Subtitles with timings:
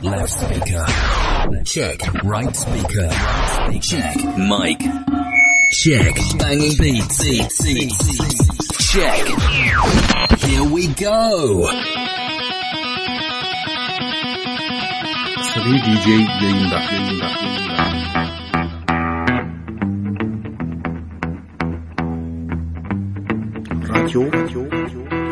[0.00, 0.86] Left speaker.
[1.64, 2.22] Check.
[2.22, 3.08] Right speaker.
[3.82, 4.16] Check.
[4.38, 4.78] Mic.
[5.72, 6.14] Check.
[6.38, 7.18] Banging beats.
[8.78, 9.26] Check.
[10.38, 11.66] Here we go.
[15.42, 16.06] Seri DJ
[16.42, 16.78] yayında.
[16.78, 17.28] yayında.
[23.88, 24.62] Radyo, radyo,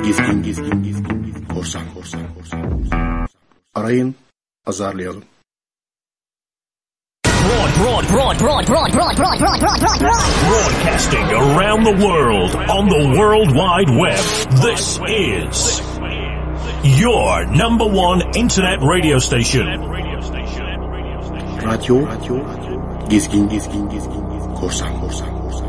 [0.05, 3.29] gizgin, gizgin, gizgin, gizgin, korsan, korsan, korsan, korsan.
[3.75, 4.15] Arayın,
[4.67, 5.25] azarlayalım.
[7.25, 10.21] Broad, broad, broad, broad, broad, broad, broad, broad, broad, broad, broad.
[10.49, 14.25] Broadcasting around the world on the World Wide Web.
[14.67, 15.81] This is
[17.01, 19.67] your number one internet radio station.
[21.67, 22.37] Radyo, radyo,
[23.09, 25.66] gizgin, gizgin, gizgin, gizgin, korsan, korsan, korsan,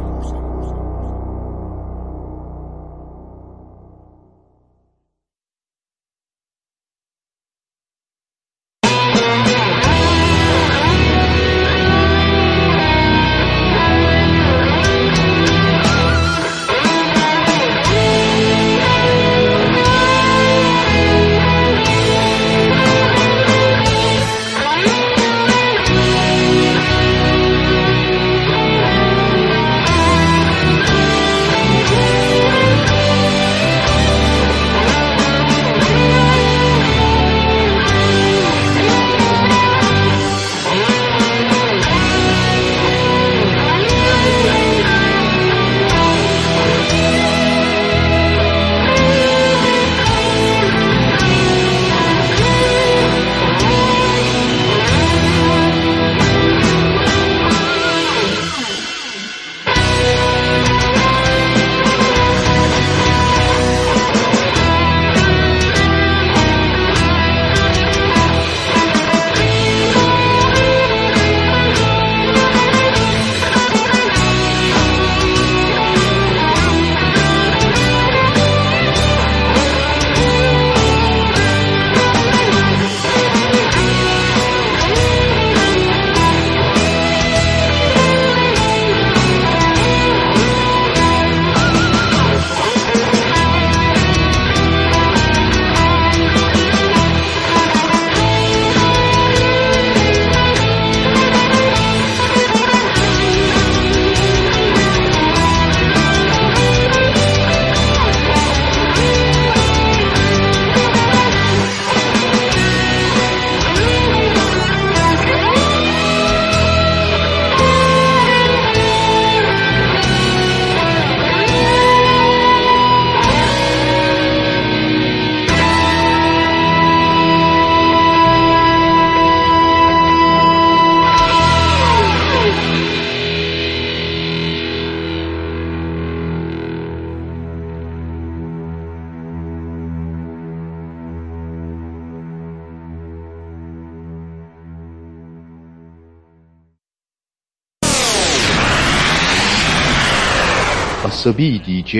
[151.27, 151.93] Asabi DJ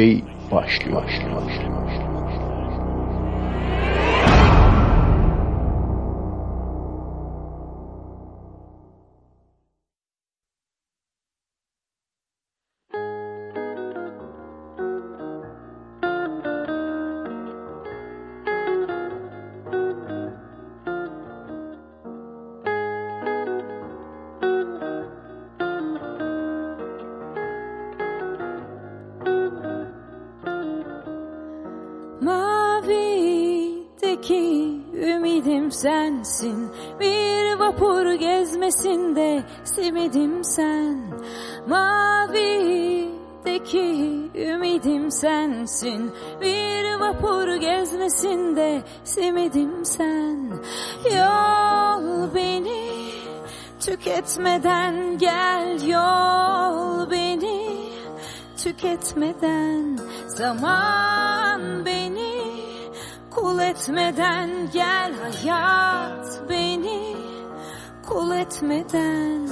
[0.51, 1.03] başlıyor.
[1.03, 1.86] başlıyor, başlıyor.
[45.67, 46.11] Sensin.
[46.41, 50.51] Bir vapur gezmesinde simidim sen.
[51.15, 52.87] Yol beni
[53.79, 57.77] tüketmeden gel Yol beni
[58.57, 59.99] tüketmeden.
[60.27, 62.33] Zaman beni
[63.31, 67.15] kul etmeden gel hayat beni
[68.09, 69.49] kul etmeden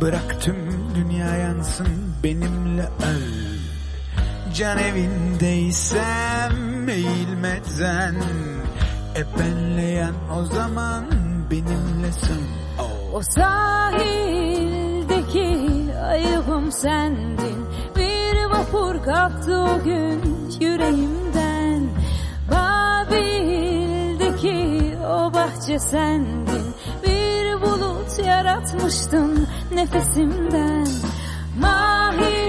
[0.00, 0.56] Bırak tüm
[0.94, 1.88] dünya yansın
[2.24, 3.58] benimle öl.
[4.54, 8.14] Can evindeysem eğilmeden
[9.16, 11.04] E benleyen o zaman
[11.50, 12.40] benimlesin
[13.14, 13.98] O sahildeki
[16.02, 17.66] ayıbım sendin.
[17.96, 20.20] Bir vapur kalktı o gün
[20.60, 21.88] yüreğimden.
[22.50, 23.38] Babil'deki
[25.06, 26.74] o bahçe sendin.
[27.02, 27.17] Bir
[28.18, 30.88] bulut yaratmıştın nefesimden.
[31.60, 32.48] Mahir'deki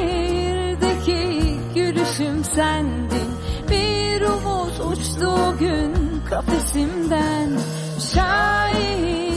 [1.76, 3.30] gülüşüm sendin.
[3.70, 5.94] Bir umut uçtu o gün
[6.30, 7.60] kafesimden.
[8.14, 9.36] Şairdeki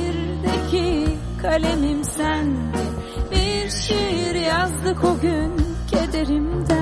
[1.42, 2.92] kalemim sendin.
[3.30, 5.52] Bir şiir yazdık o gün
[5.90, 6.81] kederimden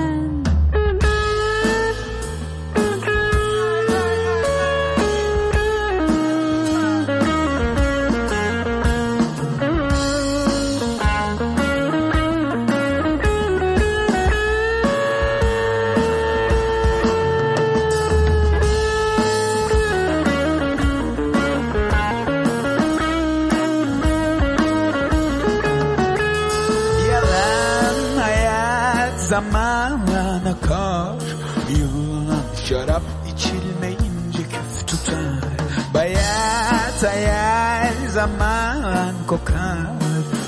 [39.31, 39.87] kokar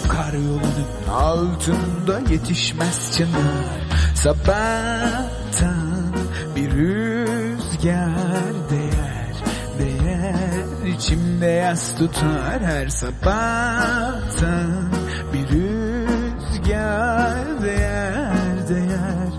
[0.09, 3.79] Kar yolunun altında yetişmez çınar.
[4.15, 6.13] Sabahtan
[6.55, 9.35] bir rüzgar değer
[9.79, 12.61] Değer içimde yas tutar.
[12.61, 14.91] Her sabahtan
[15.33, 19.33] Bir rüzgar değer değer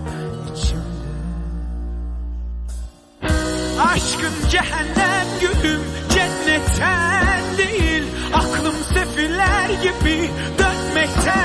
[0.53, 1.11] içimde.
[3.79, 5.94] Aşkın cehennem gülüm
[9.25, 10.29] Sefiller gibi
[10.59, 11.44] dönmekten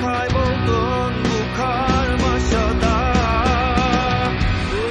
[0.00, 2.96] kayboldun bu karmaşada.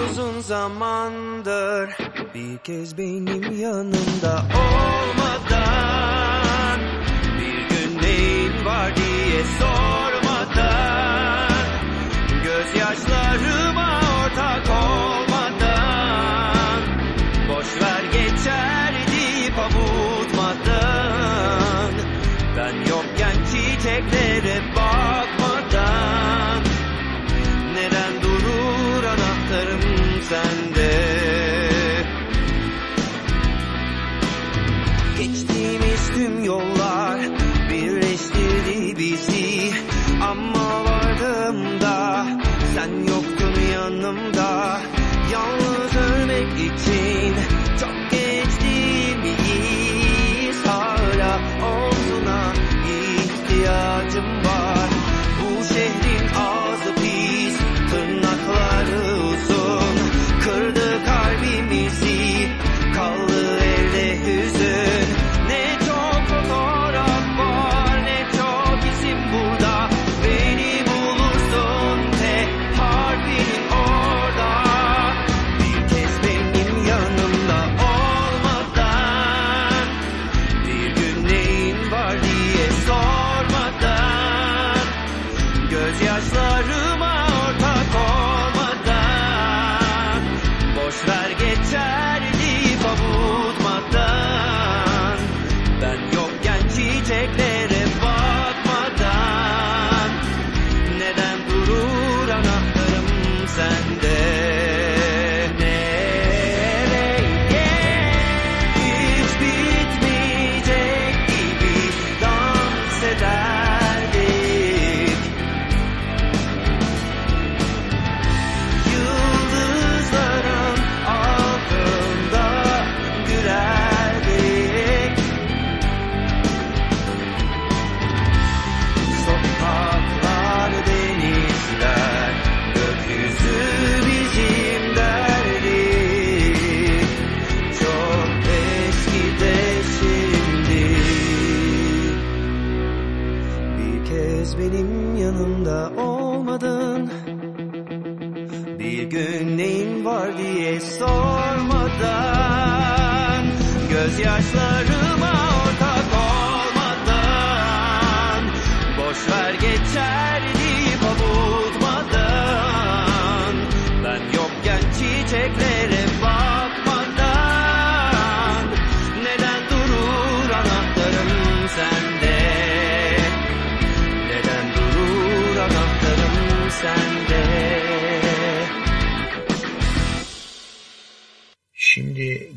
[0.05, 1.89] Uzun zamandır
[2.35, 5.99] Bir kez benim yanımda olmadan
[7.39, 11.51] Bir gün neyin var diye sormadan
[12.43, 13.90] Gözyaşlarıma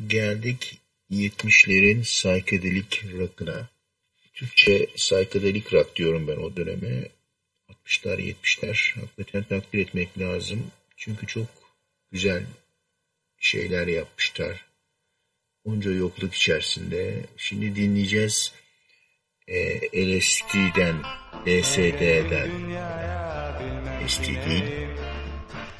[0.07, 0.81] geldik
[1.11, 3.69] 70'lerin psychedelic rock'ına.
[4.33, 7.07] Türkçe psychedelic rock diyorum ben o döneme.
[7.69, 10.71] 60'lar 70'ler hakikaten takdir etmek lazım.
[10.97, 11.47] Çünkü çok
[12.11, 12.43] güzel
[13.37, 14.65] şeyler yapmışlar.
[15.63, 17.25] Onca yokluk içerisinde.
[17.37, 18.53] Şimdi dinleyeceğiz
[19.47, 20.95] e, LSD'den,
[21.47, 22.49] LSD'den,
[24.05, 24.63] LSD değil,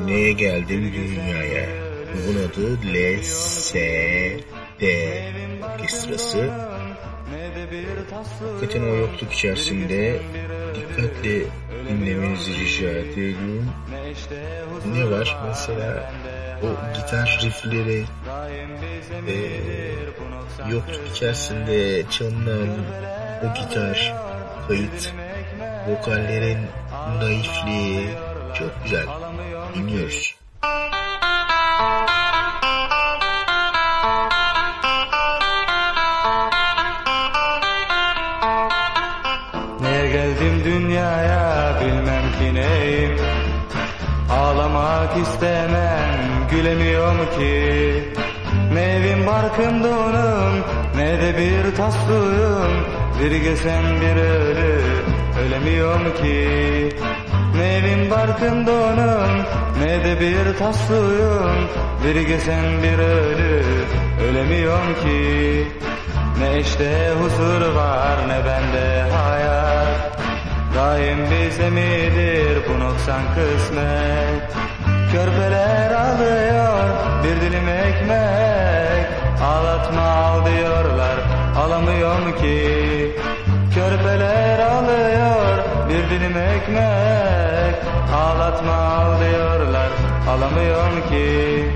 [0.05, 1.69] neye geldim dünyaya?
[2.27, 3.75] Bunun adı LSD
[5.87, 6.49] orkestrası.
[8.53, 10.19] Hakikaten o yokluk içerisinde
[10.75, 11.47] dikkatli
[11.89, 13.65] dinlemenizi rica ediyorum.
[14.85, 15.37] Ne var?
[15.47, 16.11] Mesela
[16.63, 18.05] o gitar riffleri
[19.27, 19.35] e,
[20.71, 22.69] yokluk içerisinde çalınan
[23.43, 24.15] o gitar
[24.67, 25.13] kayıt
[25.87, 26.57] vokallerin
[27.19, 28.09] naifliği
[28.53, 29.05] çok güzel.
[29.75, 30.35] Dinliyoruz.
[39.81, 43.17] Neye geldim dünyaya bilmem ki neyim
[44.31, 48.03] Ağlamak istemem gülemiyorum ki
[48.73, 50.63] Ne evim barkım donum
[50.95, 52.85] ne de bir tas suyum
[53.19, 56.89] Bir gesen bir ölü ölemiyorum ki.
[57.57, 59.31] Ne evim barkım donum
[59.79, 61.69] ne de bir tas suyum
[62.03, 63.63] Bir gesen bir ölü
[64.29, 65.67] ölemiyorum ki.
[66.39, 70.19] Ne işte huzur var ne bende hayat.
[70.75, 74.53] Daim bize midir bu noksan kısmet.
[75.11, 76.83] Körpeler alıyor
[77.23, 79.07] bir dilim ekmek.
[79.43, 81.17] Ağlatma al diyorlar
[81.57, 83.11] alamıyorum ki.
[83.75, 84.46] Körpeler
[84.77, 85.57] alıyor
[85.89, 87.75] bir dilim ekmek
[88.15, 89.89] Ağlatma al diyorlar.
[90.29, 91.71] Alamıyorum ki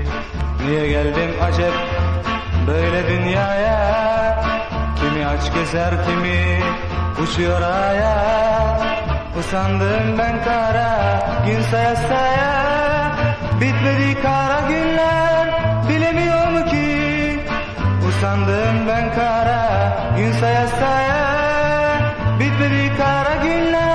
[0.66, 1.72] Niye geldim acep
[2.66, 4.44] böyle dünyaya?
[5.00, 6.60] Kimi aç gezer kimi
[7.22, 8.16] uçuyor aya.
[9.38, 12.52] Usandım ben kara gün saya saya
[13.60, 15.48] Bitmedi kara günler
[15.88, 17.40] bilemiyorum ki.
[18.08, 21.41] Usandım ben kara gün saya saya
[22.62, 23.91] Bitmedi kara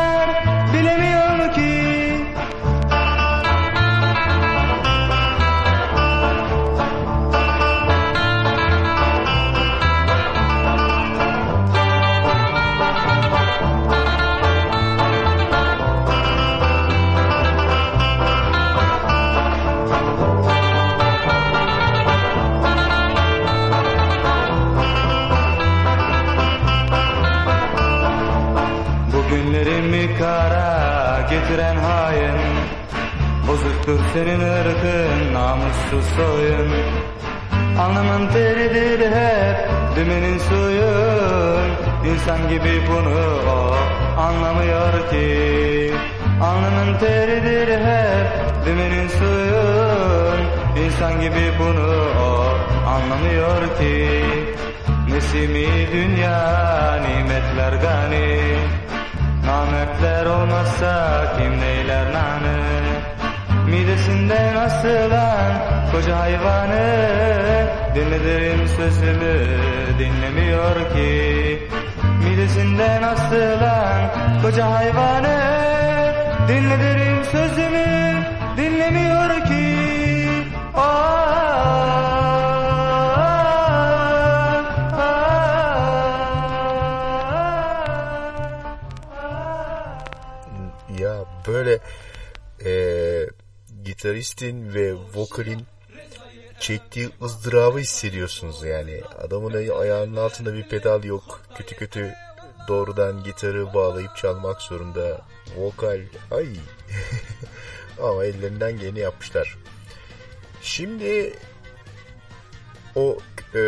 [34.14, 36.72] senin ırkın namussuz soyun
[37.80, 43.76] Alnımın teridir hep dümenin suyun İnsan gibi bunu o
[44.22, 45.94] anlamıyor ki.
[46.42, 48.28] Alnımın teridir hep
[48.66, 50.40] dümenin suyun
[50.86, 52.58] İnsan gibi bunu o
[52.90, 54.26] anlamıyor ki.
[55.10, 58.40] Nesimi dünya nimetler gani.
[59.46, 62.77] Namertler olmazsa kim neyler nane
[63.68, 65.52] Midesinden asılan
[65.92, 67.08] koca hayvanı
[67.96, 69.48] Dinledirim sözümü
[70.00, 71.68] dinlemiyor ki.
[72.24, 75.38] Midesinden asılan koca hayvanı
[76.48, 77.97] Dinledirim sözümü
[93.98, 95.66] gitaristin ve vokalin
[96.60, 99.02] çektiği ızdırabı hissediyorsunuz yani.
[99.20, 101.42] Adamın ayağının altında bir pedal yok.
[101.58, 102.14] Kötü kötü
[102.68, 105.22] doğrudan gitarı bağlayıp çalmak zorunda.
[105.56, 106.00] Vokal
[106.32, 106.48] ay.
[108.02, 109.58] Ama ellerinden geleni yapmışlar.
[110.62, 111.34] Şimdi
[112.96, 113.18] o
[113.54, 113.60] e,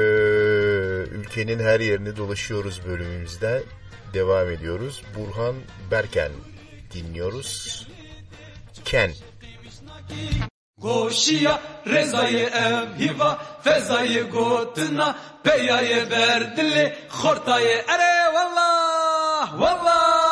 [1.12, 3.64] ülkenin her yerini dolaşıyoruz bölümümüzde.
[4.14, 5.04] devam ediyoruz.
[5.16, 5.56] Burhan
[5.92, 6.32] Berken
[6.94, 7.88] dinliyoruz.
[8.86, 9.12] Ken.
[10.82, 20.29] گوشیا رضای ام هیوا فضای گوتنا پیای بردلی خورتای اره والله والله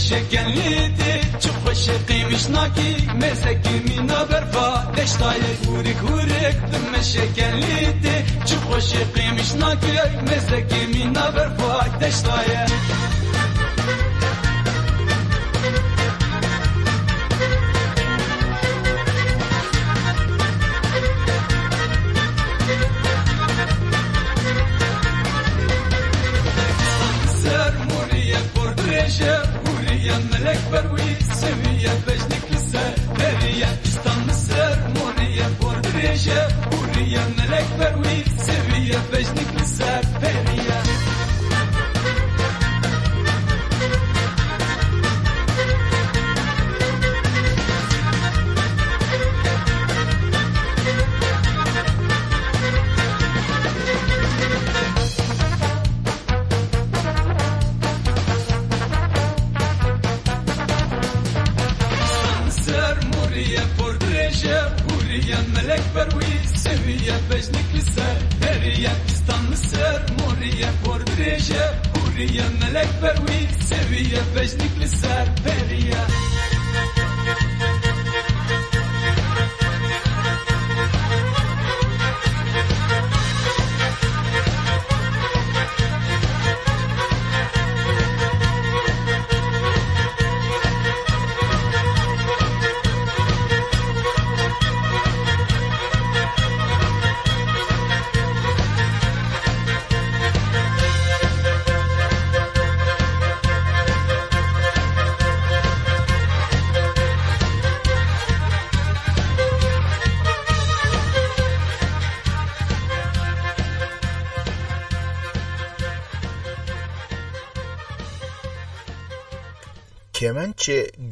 [0.00, 8.92] شکنلیتی چو خوش قیمش ناکی مسکی مینا برفا دشتای گوری گوری دم شکنلیتی چو خوش
[9.14, 9.96] قیمش ناکی
[10.26, 12.56] مسکی مینا برفا دشتای
[30.10, 38.98] مورية ملك بروي سمية بجنك لسه برية استان مصر مورية بوردريجة مورية ملك بروي سمية
[39.12, 40.39] بجنك لسه برية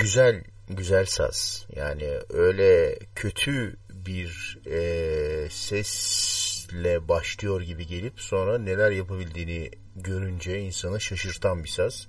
[0.09, 1.65] güzel güzel saz.
[1.75, 11.63] Yani öyle kötü bir e, sesle başlıyor gibi gelip sonra neler yapabildiğini görünce insanı şaşırtan
[11.63, 12.07] bir saz.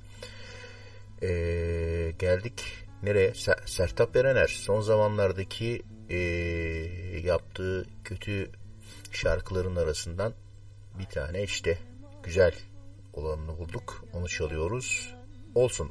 [1.22, 1.28] E,
[2.18, 2.64] geldik
[3.02, 3.30] nereye?
[3.30, 6.18] Ser- Sertab Erener son zamanlardaki e,
[7.24, 8.50] yaptığı kötü
[9.12, 10.34] şarkıların arasından
[10.98, 11.78] bir tane işte
[12.22, 12.52] güzel
[13.12, 14.04] olanını bulduk.
[14.12, 15.14] Onu çalıyoruz.
[15.54, 15.90] Olsun.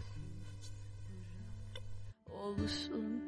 [2.63, 3.23] Olsun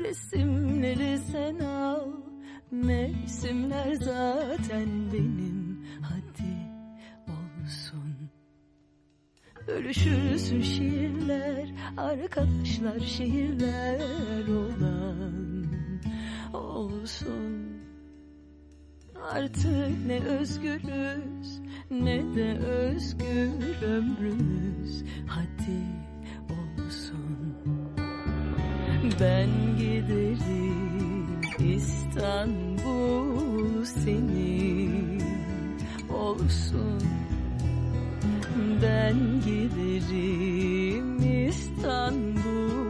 [0.00, 2.08] Resimleri sen al
[2.70, 5.86] Mevsimler zaten benim.
[6.02, 6.52] Hadi
[7.28, 8.30] olsun.
[9.68, 15.66] Bölüşürsün şiirler Arkadaşlar şiirler olan
[16.52, 17.82] Olsun.
[19.32, 21.60] Artık ne özgürüz
[21.90, 25.04] ne de özgür ömrümüz.
[25.26, 26.01] Hadi
[29.02, 31.40] Ben giderim
[31.76, 32.92] İstanbul
[33.84, 35.22] senin
[36.10, 37.02] olsun.
[38.82, 41.08] Ben giderim
[41.48, 42.81] İstanbul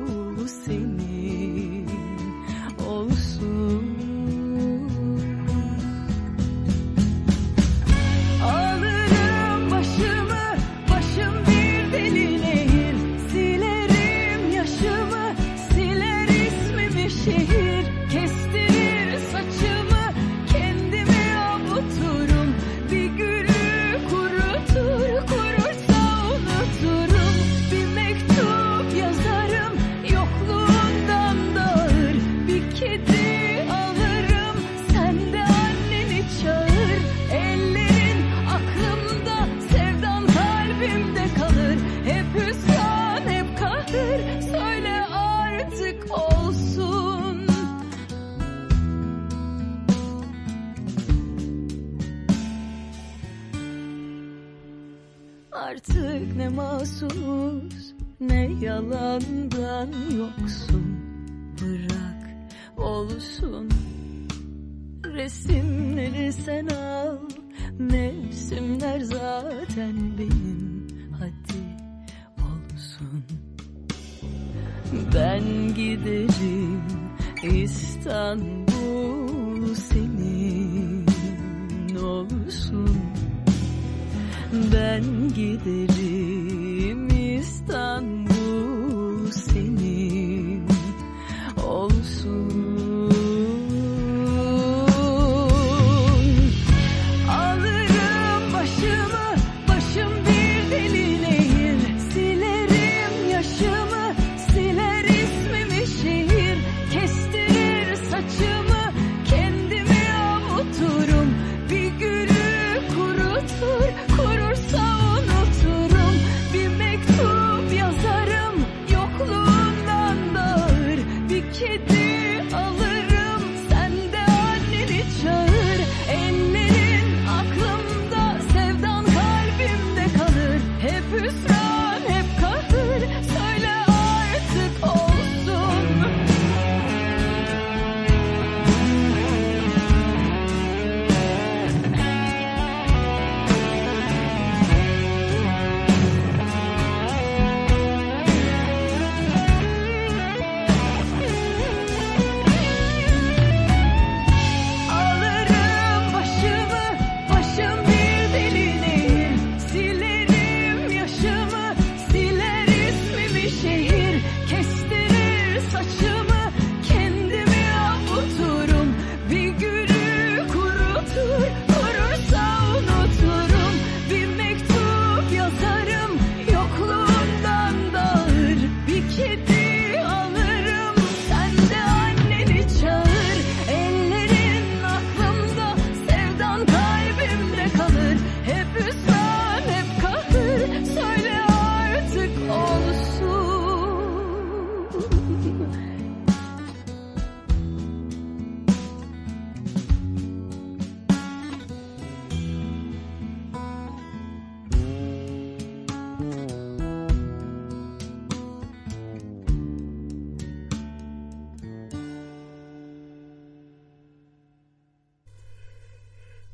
[78.03, 78.62] İstanbul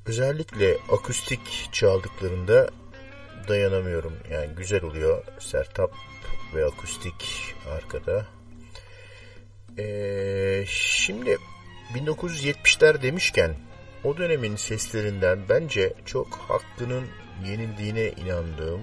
[0.08, 2.70] Özellikle akustik çaldıklarında
[3.48, 4.12] dayanamıyorum.
[4.30, 5.24] Yani güzel oluyor.
[5.38, 5.92] Sertap
[6.54, 8.26] ve akustik arkada.
[9.78, 11.38] Ee, şimdi
[11.94, 13.54] 1970'ler demişken
[14.04, 17.04] o dönemin seslerinden bence çok hakkının
[17.46, 18.80] yenildiğine inandığım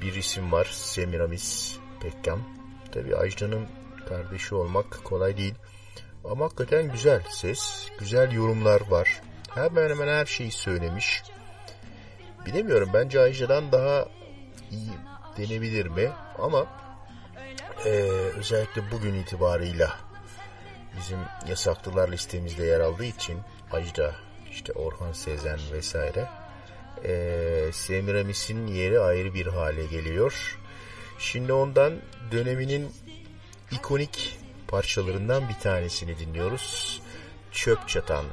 [0.00, 0.68] bir isim var.
[0.72, 2.40] Semiramis Pekkan.
[2.92, 3.66] Tabi Ajda'nın
[4.08, 5.54] kardeşi olmak kolay değil.
[6.24, 9.22] Ama hakikaten güzel ses, güzel yorumlar var.
[9.54, 11.22] Hemen hemen her şeyi söylemiş.
[12.46, 14.08] Bilemiyorum bence Ajda'dan daha
[14.70, 14.90] iyi
[15.36, 16.10] denebilir mi?
[16.38, 16.66] Ama
[17.84, 17.90] e,
[18.38, 19.96] özellikle bugün itibarıyla
[20.96, 23.38] bizim yasaklılar listemizde yer aldığı için
[23.72, 24.14] Ajda,
[24.50, 26.28] işte Orhan Sezen vesaire
[27.04, 30.58] e, Semiramis'in yeri ayrı bir hale geliyor.
[31.18, 31.94] Şimdi ondan
[32.30, 32.92] döneminin
[33.70, 34.38] ikonik
[34.68, 37.02] parçalarından bir tanesini dinliyoruz.
[37.52, 38.24] Çöp çatan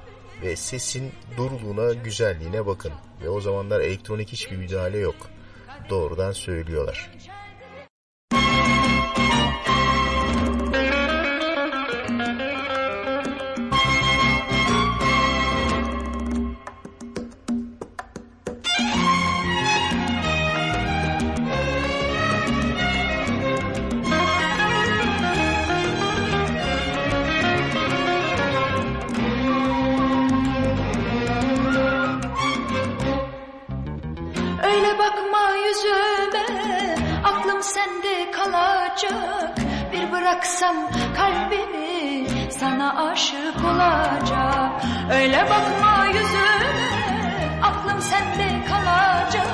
[0.42, 2.92] ve sesin duruluğuna, güzelliğine bakın.
[3.22, 5.16] Ve o zamanlar elektronik hiçbir müdahale yok.
[5.90, 7.12] Doğrudan söylüyorlar.
[42.92, 44.82] Sana aşık olacak.
[45.14, 49.48] Öyle bakma yüzüme Aklım sende kalacak.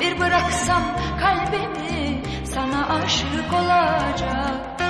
[0.00, 0.82] Bir bıraksam
[1.20, 4.80] kalbimi Sana aşık olacak.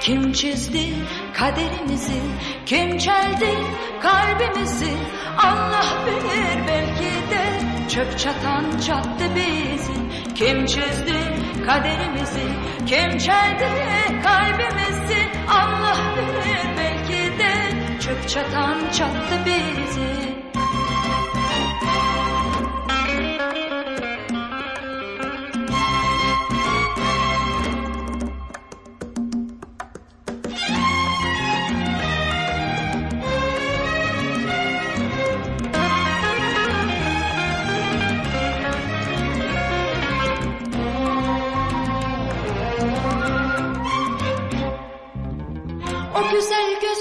[0.00, 0.86] Kim çizdi
[1.32, 2.20] kaderimizi
[2.66, 3.54] Kim çeldi
[4.02, 4.92] kalbimizi?
[5.38, 7.44] Allah bilir belki de
[7.88, 9.94] Çöp çatan çattı bizi
[10.34, 11.14] Kim çizdi
[11.66, 12.46] kaderimizi
[12.86, 13.64] Kim çeldi
[14.22, 15.30] kalbimizi?
[15.48, 17.52] Allah bilir belki de.
[18.00, 20.33] Çöp çatan çattı bizi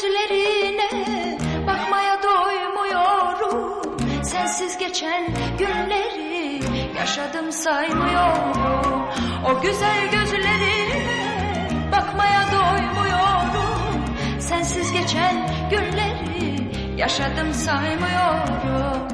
[0.04, 1.38] yüzlerine
[1.68, 3.82] bakmaya doymuyorum.
[4.24, 5.24] Sensiz geçen
[5.58, 6.62] günleri
[6.98, 9.08] yaşadım saymıyorum.
[9.46, 11.04] O güzel gözlerine
[11.92, 14.06] bakmaya doymuyorum.
[14.40, 19.13] Sensiz geçen günleri yaşadım saymıyorum.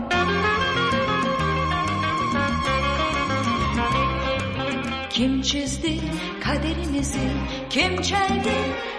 [5.19, 5.99] Kim çizdi
[6.43, 7.29] kaderimizi,
[7.69, 8.55] kim çeldi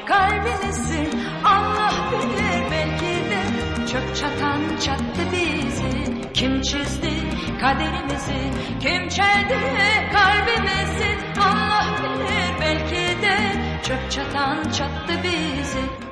[0.06, 1.10] kalbimizi?
[1.44, 3.42] Allah bilir belki de
[3.86, 6.32] çöp çatan çattı bizi.
[6.34, 7.12] Kim çizdi
[7.60, 8.40] kaderimizi,
[8.80, 9.58] kim çeldi
[10.12, 11.18] kalbimizi?
[11.40, 13.36] Allah bilir belki de
[13.82, 16.09] çöp çatan çattı bizi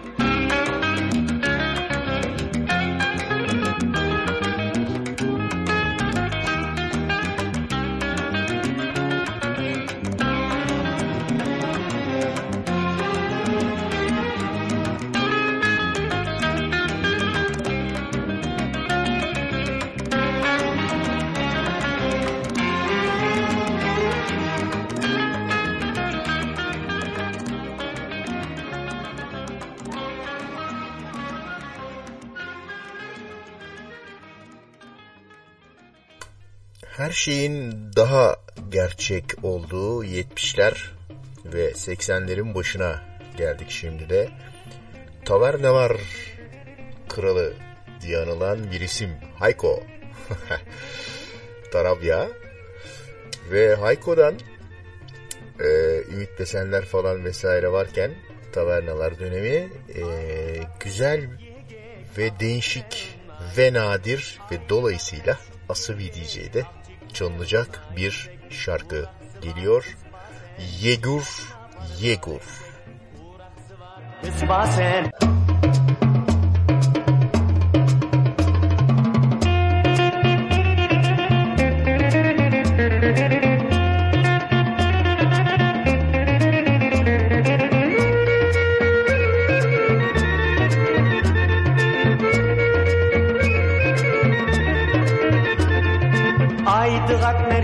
[37.18, 38.37] şeyin daha
[38.68, 40.74] gerçek olduğu 70'ler
[41.44, 43.02] ve 80'lerin başına
[43.37, 44.28] geldik şimdi de.
[45.24, 45.92] Taverna var
[47.09, 47.54] kralı
[48.00, 49.83] diye anılan bir isim Hayko.
[51.72, 52.28] Tarabya.
[53.50, 54.35] Ve Hayko'dan
[55.61, 55.66] e,
[56.12, 58.11] Ümit Besenler falan vesaire varken
[58.52, 60.02] tavernalar dönemi e,
[60.81, 61.28] güzel
[62.18, 63.18] ve değişik
[63.57, 66.78] ve nadir ve dolayısıyla Asabi DJ'de
[67.12, 69.07] çalınacak bir şarkı
[69.42, 69.97] geliyor.
[70.81, 71.49] Yegur
[72.01, 72.42] Yegur.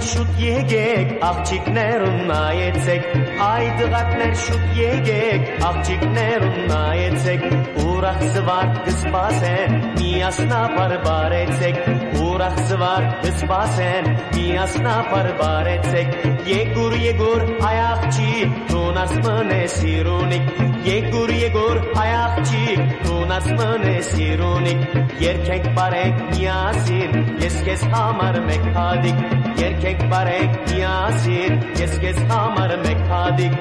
[0.05, 3.05] շուտ եկեք, աղջիկներուն նայեցեք,
[3.45, 7.47] այ դղակներ շուտ եկեք, աղջիկներուն նայեցեք,
[7.85, 11.81] ուրախ զվարթ կսպասեն, միասնաբար բարեցեք,
[12.25, 16.13] ուրախ զվարթ կսպասեն, միասնաբար բարեցեք,
[16.45, 20.53] Եգուր Եգուր այ աղջիկ, դու нас մնես իրունիկ,
[20.85, 24.85] Եգուր Եգուր այ աղջիկ, դու нас մնես իրունիկ,
[25.25, 32.79] երկենք բարենք միասին, ես քեզ համար մեկ հադիկ Yerkek barek niyasin Yeskes hamar mekhadik Yerkek
[32.79, 33.55] barek niyasin Yeskes hamar mekhadik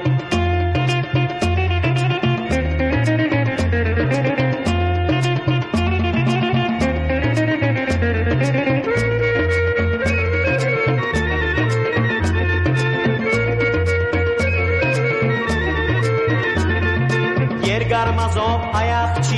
[17.64, 19.34] Gergarmazo ayakçı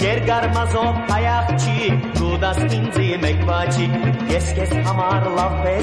[0.00, 3.90] گرگر مزوب پیاخچی تو دست این زیمک باچی
[4.30, 5.80] کس کس همار لفه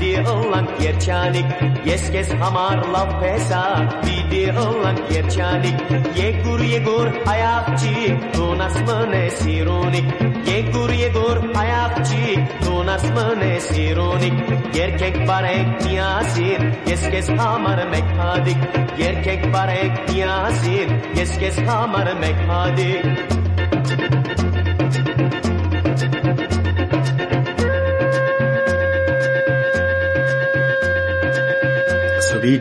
[0.00, 1.44] Vidi ıllan yerçanik
[1.86, 5.74] Yeskes hamar lav pesa Vidi ıllan yerçanik
[6.16, 10.04] Yegur yegur ayakçı Tunas mı ne sirunik?
[10.48, 14.32] Yegur yegur ayakçı Tunas mı ne sirunik?
[14.76, 18.56] Yerkek barek niyasin Yeskes hamar mekhadik.
[18.98, 23.04] Yerkek barek niyasin Yeskes hamar mekhadik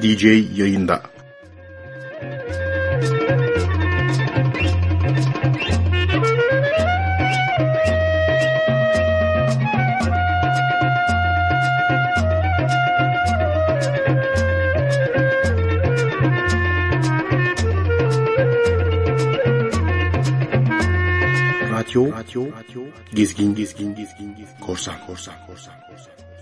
[0.03, 0.23] DJ
[0.59, 1.01] yayında.
[21.71, 22.43] Radyo, radyo,
[23.15, 26.32] gizgin, gizgin, gizgin, gizgin, korsan, korsan, korsan, korsan.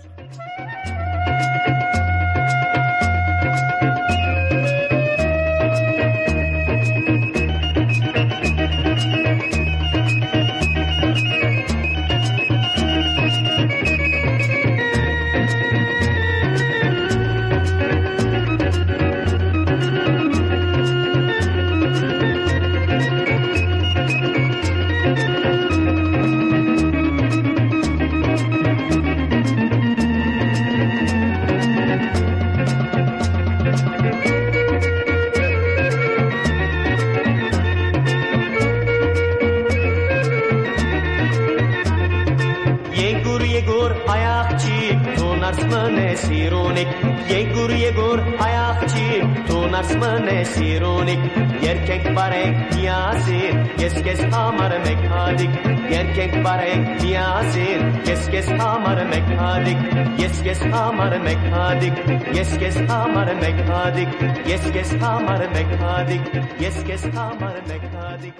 [61.82, 64.08] Mekhadik Yes kes hamar mekhadik
[64.48, 66.20] Yes kes hamar mekhadik
[66.60, 68.34] Yes kes hamar mekhadik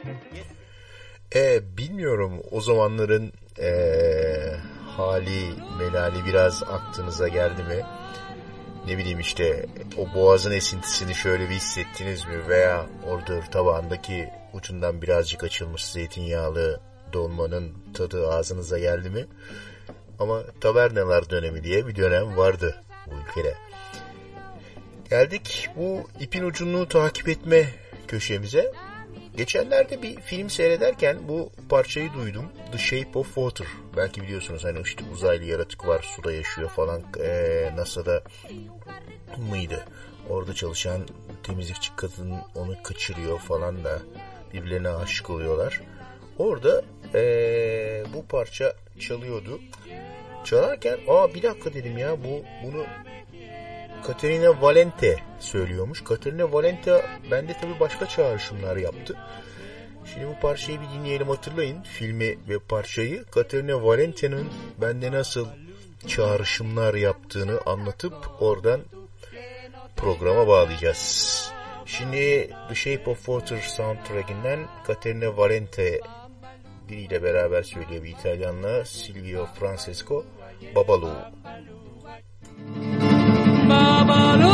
[1.35, 3.71] E, bilmiyorum o zamanların e,
[4.97, 7.81] hali, melali biraz aklınıza geldi mi?
[8.87, 9.67] Ne bileyim işte
[9.99, 12.49] o boğazın esintisini şöyle bir hissettiniz mi?
[12.49, 16.81] Veya orada tabağındaki ucundan birazcık açılmış zeytinyağlı
[17.13, 19.27] dolmanın tadı ağzınıza geldi mi?
[20.19, 22.82] Ama tavernalar dönemi diye bir dönem vardı
[23.13, 23.55] bu ülkede.
[25.11, 27.67] Geldik bu ipin ucunu takip etme
[28.09, 28.73] köşemize.
[29.37, 32.45] Geçenlerde bir film seyrederken bu parçayı duydum.
[32.73, 33.67] The Shape of Water.
[33.97, 37.03] Belki biliyorsunuz hani işte uzaylı yaratık var suda yaşıyor falan.
[37.21, 38.23] Ee, NASA'da
[39.51, 39.85] mıydı?
[40.29, 41.01] Orada çalışan
[41.43, 43.99] temizlikçi kadın onu kaçırıyor falan da
[44.55, 45.81] birbirlerine aşık oluyorlar.
[46.39, 46.83] Orada
[47.15, 49.61] ee, bu parça çalıyordu.
[50.45, 52.85] Çalarken aa bir dakika dedim ya bu bunu
[54.07, 56.05] Katerina Valente söylüyormuş.
[56.05, 59.17] Katerina Valente bende tabii başka çağrışımlar yaptı.
[60.13, 61.83] Şimdi bu parçayı bir dinleyelim hatırlayın.
[61.83, 64.49] Filmi ve parçayı Katerina Valente'nin
[64.81, 65.47] bende nasıl
[66.07, 68.81] çağrışımlar yaptığını anlatıp oradan
[69.97, 71.53] programa bağlayacağız.
[71.87, 76.01] Şimdi The Shape of Water soundtrackinden Katerina Valente
[76.93, 80.25] biriyle beraber söylüyor bir İtalyanla Silvio Francesco
[80.75, 81.11] Babalu.
[83.69, 84.53] Babalu,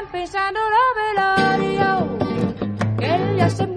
[0.00, 1.90] empezando lo velorio,
[2.98, 3.73] que ya se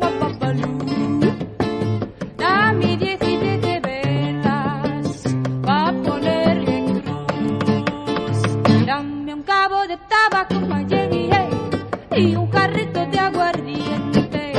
[12.18, 14.54] y un carrito de aguardiente.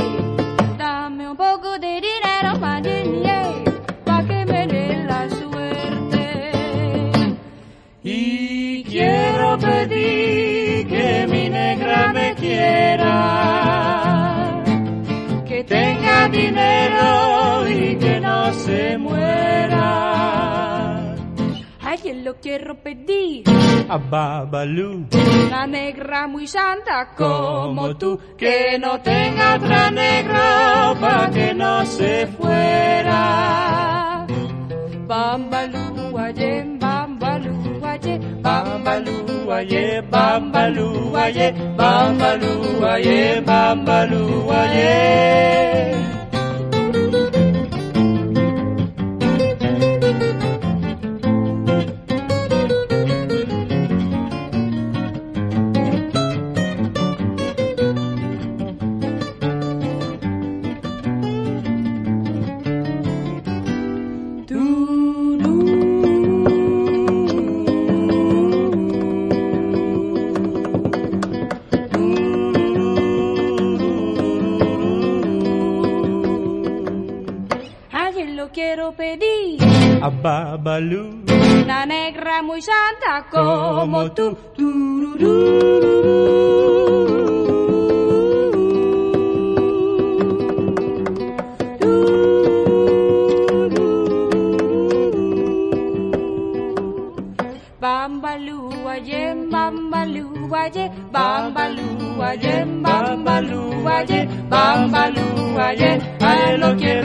[0.77, 2.53] Dame un poco de dinero
[2.85, 3.63] hey,
[4.05, 6.51] pa que me dé la suerte.
[8.03, 13.13] Y quiero pedir que mi negra me quiera,
[15.45, 19.89] que tenga dinero y que no se muera.
[21.81, 23.48] Ay, yo lo quiero pedir.
[23.89, 25.07] A Babalu.
[25.47, 32.27] Una negra muy santa como tú, que no tenga otra negra pa' que no se
[32.27, 34.27] fuera.
[35.07, 46.18] Bambalú, aye, bambalú, aye, bambalú, aye, bambalú, aye, bambalú, aye, bambalú, aye.
[78.59, 79.57] Quiero pedir.
[80.01, 81.23] A Babalu.
[81.63, 84.37] Una negra muy santa como tú.
[97.81, 101.87] Bambalú, aye, bambalú, aye, bambalú,
[102.21, 103.61] aye, bambalú,
[104.51, 105.28] bambalú,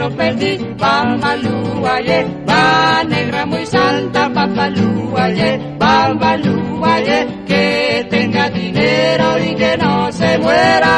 [0.05, 8.51] lo quiero pedir, bambalú, aye, va negra muy santa, bambalú, aye, bambalú, aye, que tenga
[8.51, 10.95] dinero y que no se muera.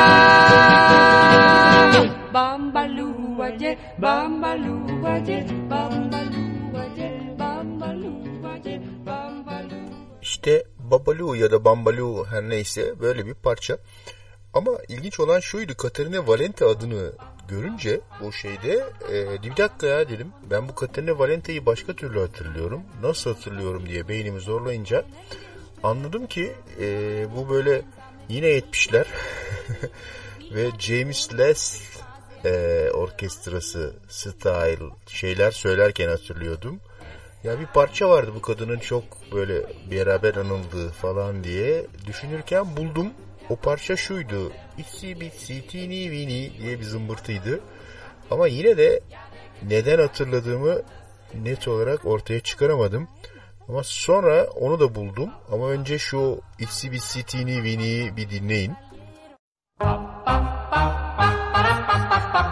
[2.33, 6.45] Bambalú, aye, bambalú, aye, bambalú,
[6.83, 8.13] aye, bambalú,
[8.55, 9.77] aye, bambalú.
[10.23, 13.79] İşte Babalu ya da Bambalu her neyse böyle bir parça.
[14.57, 17.13] Ama ilginç olan şuydu Katerina Valente adını
[17.49, 20.33] görünce o şeyde e, bir dakika ya dedim.
[20.51, 22.83] Ben bu Katerina Valente'yi başka türlü hatırlıyorum.
[23.03, 25.05] Nasıl hatırlıyorum diye beynimi zorlayınca
[25.83, 26.87] anladım ki e,
[27.37, 27.83] bu böyle
[28.29, 29.07] yine 70'ler
[30.55, 31.83] ve James Last
[32.45, 36.81] e, orkestrası style şeyler söylerken hatırlıyordum.
[37.45, 43.11] Ya bir parça vardı bu kadının çok böyle beraber anıldığı falan diye düşünürken buldum.
[43.51, 44.53] O parça şuydu.
[44.78, 47.61] İtsi bitsi tini vini diye bir zımbırtıydı.
[48.30, 49.01] Ama yine de
[49.62, 50.82] neden hatırladığımı
[51.34, 53.09] net olarak ortaya çıkaramadım.
[53.68, 55.30] Ama sonra onu da buldum.
[55.53, 58.72] Ama önce şu İtsi bitsi tini vini'yi bir dinleyin.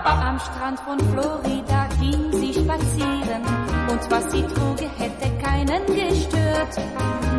[0.04, 3.42] Am Strand von Florida ging sie spazieren
[3.90, 6.76] und was sie truge hätte keinen gestört.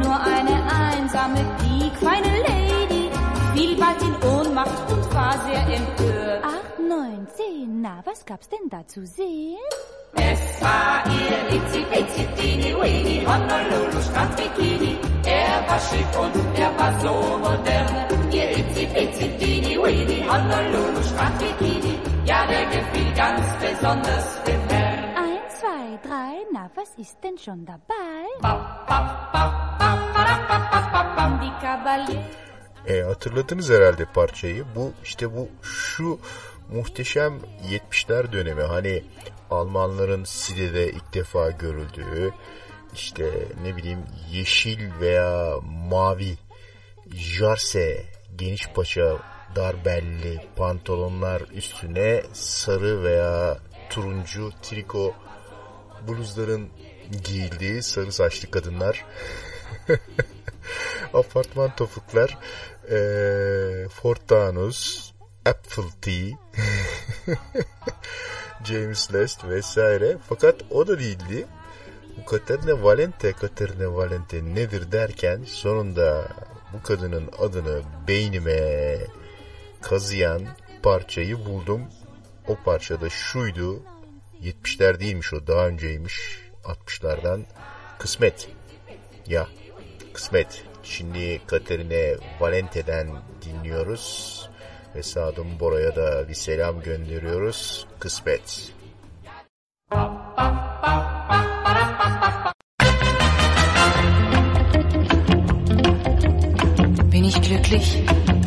[0.04, 2.75] Nur eine einsame, piekfeine Lady
[3.56, 6.44] fiel bald in Ohnmacht und war sehr empört.
[6.44, 9.58] Acht, neun, zehn, na, was gab's denn da zu sehen?
[10.14, 14.98] Es war ihr Itzi Bitzi Teeny Weeny Honolulu Strandbikini.
[15.26, 18.32] Er war schick und er war so modern.
[18.32, 22.00] Ihr Itzi Bitzi Teeny Weeny Honolulu Strandbikini.
[22.26, 25.04] Ja, der gefiel ganz besonders dem Herrn.
[25.26, 28.26] Eins, zwei, drei, na, was ist denn schon dabei?
[31.42, 32.24] Die Kavalier
[32.88, 34.66] E, hatırladınız herhalde parçayı.
[34.76, 36.20] Bu işte bu şu
[36.74, 38.62] muhteşem 70'ler dönemi.
[38.62, 39.04] Hani
[39.52, 42.34] Almanların Side'de ilk defa görüldüğü
[42.94, 43.32] işte
[43.64, 44.00] ne bileyim
[44.32, 45.56] yeşil veya
[45.90, 46.38] mavi
[47.14, 48.06] jarse
[48.36, 49.18] geniş paça
[49.56, 53.58] dar belli pantolonlar üstüne sarı veya
[53.90, 55.14] turuncu triko
[56.08, 56.70] bluzların
[57.24, 59.06] giyildiği sarı saçlı kadınlar
[61.14, 62.38] apartman topuklar
[62.92, 65.12] e, Ford Taunus
[65.46, 66.38] Apple Tea
[68.64, 70.18] James Lest vesaire.
[70.30, 71.46] Fakat o da değildi.
[72.18, 76.28] Bu Katerina Valente Katerina Valente nedir derken sonunda
[76.74, 78.98] bu kadının adını beynime
[79.82, 80.42] kazıyan
[80.84, 81.82] parçayı buldum.
[82.48, 83.82] O parçada şuydu.
[84.42, 86.40] 70'ler değilmiş o daha önceymiş.
[86.64, 87.42] 60'lardan
[88.00, 88.48] kısmet.
[89.28, 89.48] Ya
[90.14, 90.64] kısmet.
[90.86, 93.08] Şimdi Katerine Valente'den
[93.46, 94.50] dinliyoruz.
[94.96, 97.88] Ve Sadun Bora'ya da bir selam gönderiyoruz.
[98.00, 98.72] Kısmet.
[107.12, 107.98] Bin ich glücklich?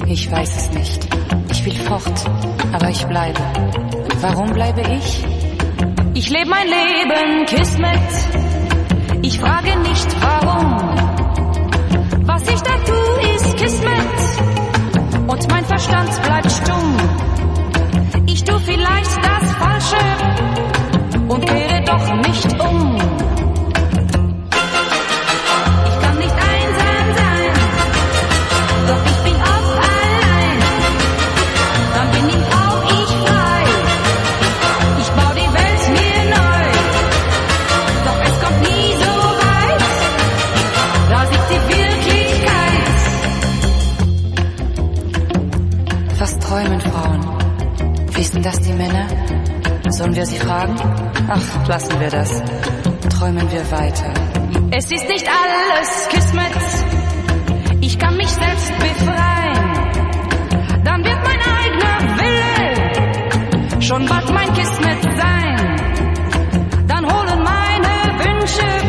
[0.07, 1.09] Ich weiß es nicht.
[1.51, 2.27] Ich will fort,
[2.75, 3.41] aber ich bleibe.
[4.23, 5.25] Warum bleibe ich?
[6.15, 8.11] Ich lebe mein Leben, Kismet.
[9.23, 10.98] Ich frage nicht warum.
[12.39, 15.27] Was ich da tue, ist Kismet.
[15.27, 16.97] Und mein Verstand bleibt stumm.
[18.27, 19.97] Ich tu vielleicht das Falsche
[21.27, 23.08] und kehre doch nicht um.
[48.39, 49.09] Wissen das die Männer?
[49.89, 50.77] Sollen wir sie fragen?
[51.29, 52.41] Ach, lassen wir das.
[53.11, 54.15] Träumen wir weiter.
[54.71, 56.53] Es ist nicht alles Kismet.
[57.81, 59.75] Ich kann mich selbst befreien.
[60.85, 65.77] Dann wird mein eigener Wille schon bald mein Kismet sein.
[66.87, 68.88] Dann holen meine Wünsche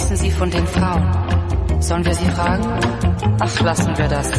[0.00, 1.12] wissen sie von den Frauen?
[1.80, 2.64] Sollen wir sie fragen?
[3.38, 4.32] Ach, lassen wir das.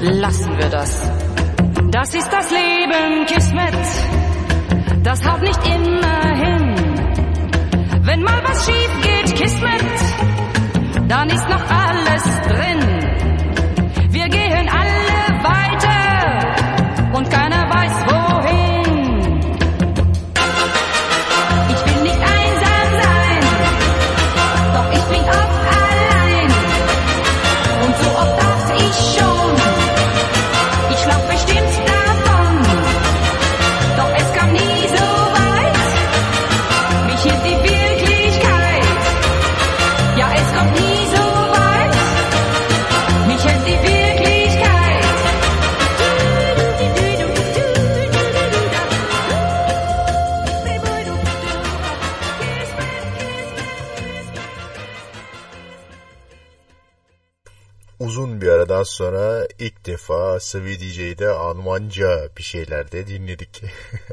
[0.00, 1.02] Lassen wir das.
[1.90, 3.74] Das ist das Leben, Kismet.
[5.02, 6.74] Das haut nicht immer hin.
[8.02, 12.97] Wenn mal was schief geht, Kismet, dann ist noch alles drin.
[58.00, 63.62] Uzun bir aradan sonra ilk defa Sıvı DJ'de Almanca bir şeyler de dinledik.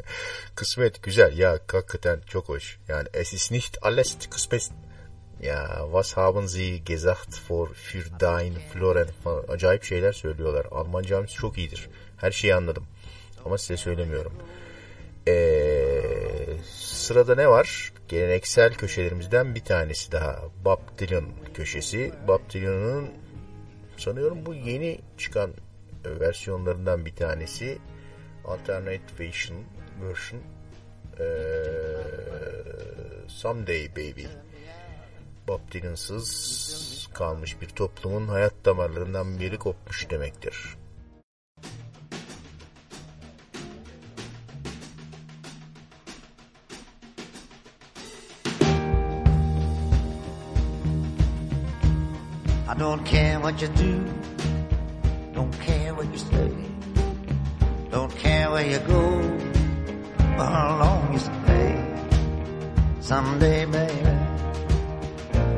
[0.55, 2.77] Kısmet güzel ya hakikaten çok hoş.
[2.87, 4.71] Yani es ist nicht alles kısmet.
[5.41, 9.07] Ya was haben Sie gesagt for für dein Floren.
[9.47, 10.65] Acayip şeyler söylüyorlar.
[10.71, 11.89] Almancamız çok iyidir.
[12.17, 12.83] Her şeyi anladım.
[13.45, 14.33] Ama size söylemiyorum.
[15.27, 16.01] Ee,
[16.73, 17.93] sırada ne var?
[18.07, 20.41] Geleneksel köşelerimizden bir tanesi daha.
[20.65, 22.11] Bob Dylan köşesi.
[22.27, 23.09] Bob Dylan'ın
[23.97, 25.53] sanıyorum bu yeni çıkan
[26.05, 27.77] versiyonlarından bir tanesi.
[28.45, 29.57] Alternate version,
[30.01, 30.41] version
[31.19, 31.25] ee,
[33.27, 34.25] Someday Baby.
[35.47, 40.77] Bob Dylan'sız kalmış bir toplumun hayat damarlarından biri kopmuş demektir.
[52.75, 53.99] I don't care what you do,
[55.35, 56.51] don't care what you say,
[57.91, 59.21] don't care where you go,
[60.39, 61.75] or how long you stay.
[63.01, 64.24] Someday, baby,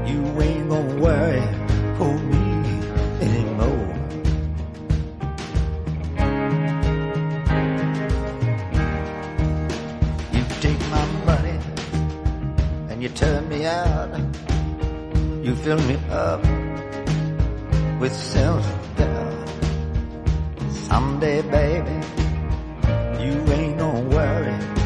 [0.07, 1.41] you ain't gonna worry
[1.97, 2.45] for me
[3.27, 3.93] anymore.
[10.33, 11.59] You take my money
[12.89, 14.09] and you turn me out.
[15.43, 16.41] You fill me up
[17.99, 19.49] with self-doubt.
[20.87, 21.97] Someday, baby,
[23.23, 24.76] you ain't gonna worry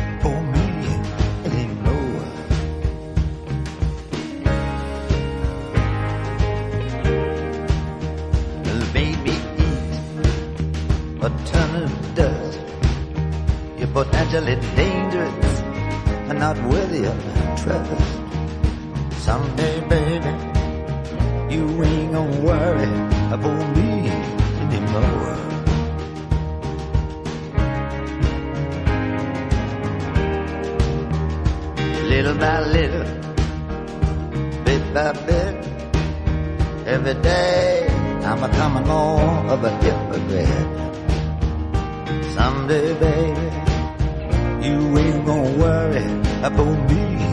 [11.32, 12.60] a ton of dust.
[13.78, 15.60] You're potentially dangerous
[16.30, 17.18] and not worthy of
[17.62, 18.12] trust.
[19.26, 20.34] Someday, baby,
[21.54, 22.92] you ain't gonna worry
[23.36, 24.10] about me
[24.64, 25.38] anymore.
[32.12, 33.08] Little by little,
[34.66, 35.56] bit by bit,
[36.86, 37.88] every day
[38.26, 40.81] I'm becoming more of a hypocrite.
[42.62, 43.42] Someday, baby,
[44.64, 46.06] you ain't gonna worry
[46.44, 47.31] about me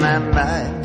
[0.00, 0.75] my mind.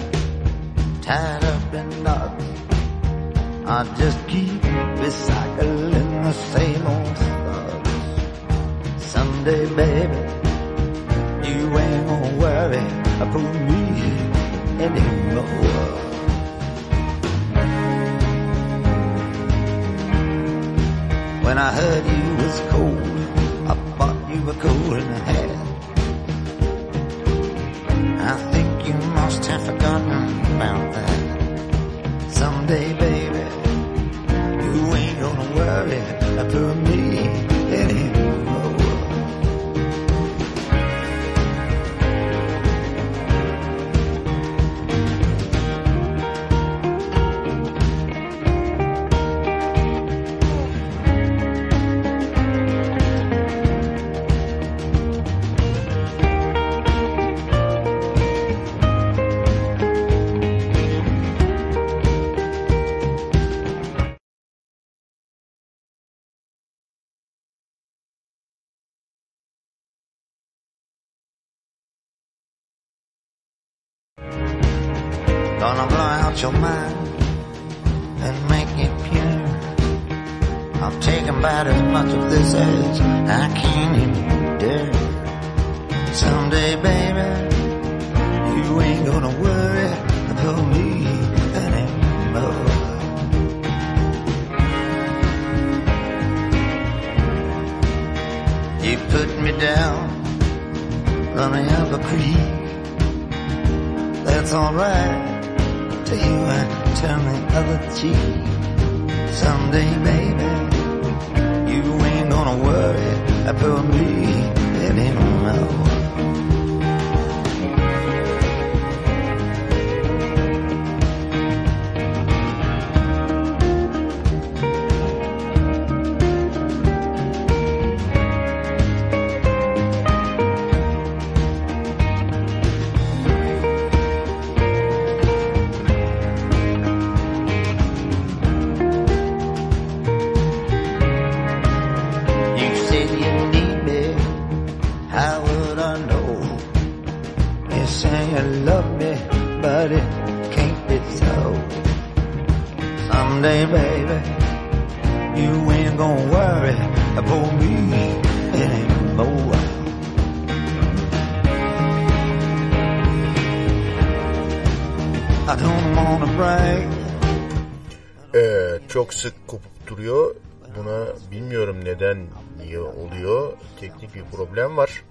[168.35, 170.35] Ee, çok sık kopup duruyor.
[170.77, 172.27] Buna bilmiyorum neden
[172.57, 173.53] niye oluyor.
[173.79, 175.03] Teknik bir problem var.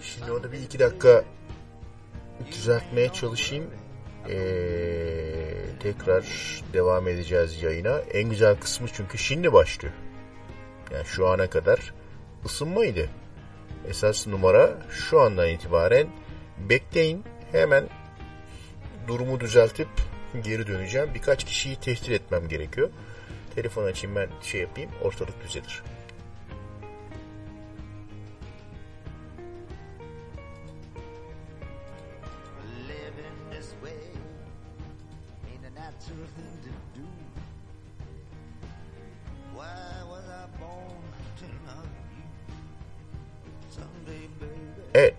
[0.00, 1.24] Şimdi onu bir iki dakika
[2.52, 3.64] düzeltmeye çalışayım.
[4.30, 4.36] Ee,
[5.80, 6.24] tekrar
[6.72, 7.98] devam edeceğiz yayına.
[7.98, 9.94] En güzel kısmı çünkü şimdi başlıyor.
[10.92, 11.94] Yani şu ana kadar
[12.44, 13.08] ısınmaydı.
[13.88, 16.06] Esas numara şu andan itibaren
[16.58, 17.88] bekleyin hemen
[19.08, 19.88] durumu düzeltip
[20.44, 21.14] geri döneceğim.
[21.14, 22.90] Birkaç kişiyi tehdit etmem gerekiyor.
[23.54, 25.82] Telefon açayım ben şey yapayım ortalık düzelir.
[44.94, 45.14] Evet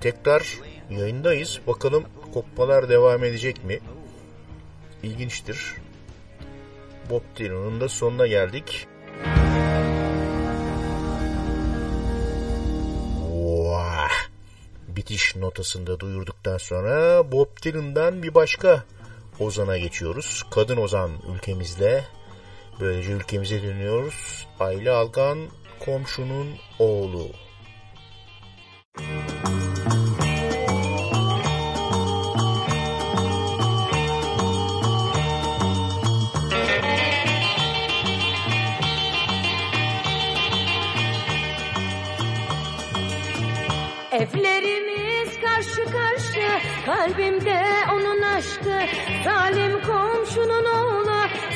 [0.00, 0.58] tekrar
[0.90, 1.60] yayındayız.
[1.66, 2.04] Bakalım
[2.38, 3.78] kopmalar devam edecek mi?
[5.02, 5.74] İlginçtir.
[7.10, 8.86] Bob Dylan'ın da sonuna geldik.
[13.30, 14.10] Vah!
[14.88, 18.84] Bitiş notasını da duyurduktan sonra Bob Dylan'dan bir başka
[19.40, 20.44] Ozan'a geçiyoruz.
[20.50, 22.04] Kadın Ozan ülkemizde.
[22.80, 24.46] Böylece ülkemize dönüyoruz.
[24.60, 25.38] Ayla Algan
[25.80, 27.28] komşunun oğlu.
[28.98, 29.27] Evlerimiz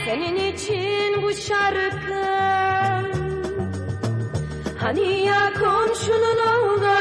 [0.05, 2.23] Senin için bu şarkı.
[4.79, 6.95] Hani ya komşunun oğlu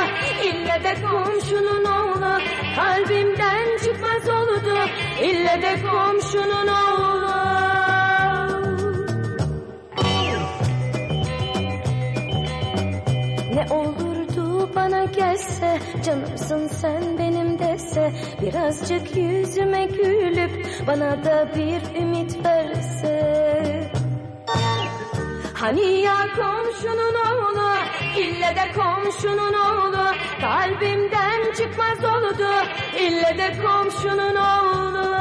[0.43, 2.41] İlle de komşunun oğlu
[2.75, 4.77] Kalbimden çıkmaz oldu.
[5.23, 7.20] İlle de komşunun oğlu
[15.61, 23.91] gelse Canımsın sen benim dese Birazcık yüzüme gülüp Bana da bir ümit verse.
[25.53, 27.71] Hani ya komşunun oğlu
[28.17, 30.05] İlle de komşunun oğlu
[30.41, 32.49] Kalbimden çıkmaz oldu
[32.99, 35.11] İlle de komşunun oğlu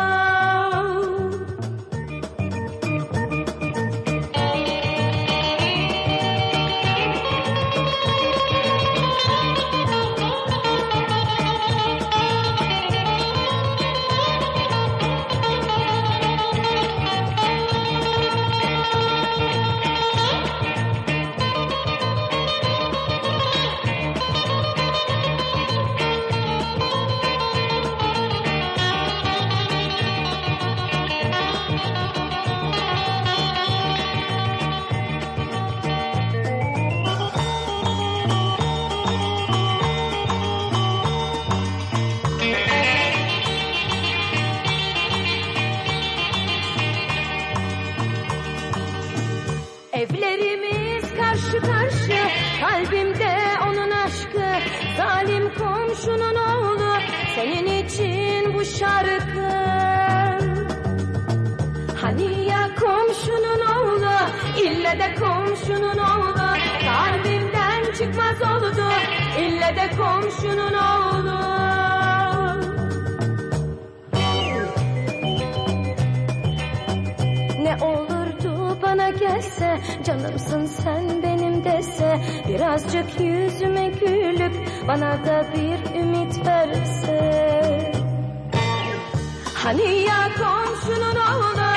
[70.31, 71.41] komşunun oğlu
[77.63, 84.55] Ne olurdu bana gelse Canımsın sen benim dese Birazcık yüzüme gülüp
[84.89, 87.93] Bana da bir ümit verse.
[89.55, 91.71] Hani ya komşunun oğlu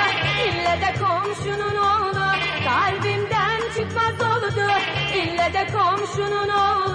[0.48, 2.26] İlle de komşunun oğlu
[2.66, 4.72] Kalbimden çıkmaz oldu.
[5.16, 6.93] İlle de komşunun oğlu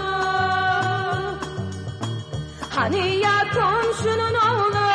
[2.79, 4.87] Hani ya komşunun oğlu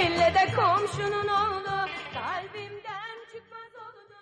[0.00, 4.14] İlle de komşunun oğlu Kalbimden çıkmaz oldu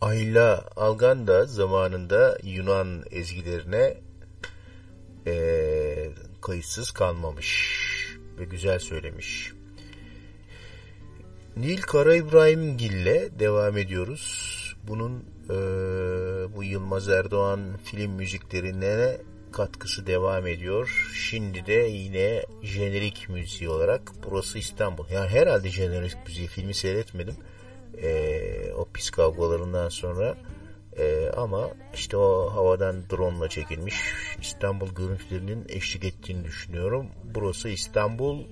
[0.00, 3.94] Ayla Algan da zamanında Yunan ezgilerine
[5.26, 6.10] eee,
[6.42, 7.78] kayıtsız kalmamış
[8.38, 9.52] ve güzel söylemiş.
[11.56, 14.76] Nil Kara İbrahimgil'le devam ediyoruz.
[14.88, 15.56] Bunun eee,
[16.56, 19.18] bu Yılmaz Erdoğan film müziklerine
[19.56, 21.10] katkısı devam ediyor.
[21.14, 25.04] Şimdi de yine jenerik müziği olarak Burası İstanbul.
[25.10, 27.36] Yani herhalde jenerik müziği filmi seyretmedim.
[28.02, 30.36] Eee o pis kavgalarından sonra.
[30.98, 33.94] E, ama işte o havadan drone ile çekilmiş
[34.40, 37.06] İstanbul görüntülerinin eşlik ettiğini düşünüyorum.
[37.24, 38.44] Burası İstanbul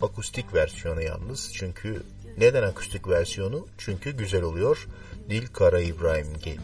[0.00, 1.50] akustik versiyonu yalnız.
[1.54, 2.02] Çünkü
[2.38, 3.66] neden akustik versiyonu?
[3.78, 4.86] Çünkü güzel oluyor.
[5.30, 6.58] Dil Kara İbrahim Gel.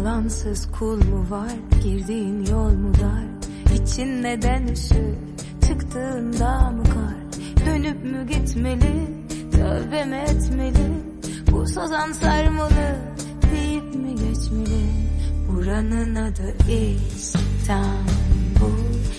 [0.00, 1.52] Yalansız kul mu var?
[1.84, 3.24] Girdiğin yol mu dar?
[3.74, 5.14] İçin neden üşür?
[5.68, 7.16] Çıktığında mı kar?
[7.66, 9.06] Dönüp mü gitmeli?
[9.52, 10.92] Tövbe mi etmeli?
[11.52, 12.96] Bu sazan sarmalı
[13.52, 14.86] deyip mi geçmeli?
[15.48, 16.54] Buranın adı
[17.16, 17.90] İstanbul.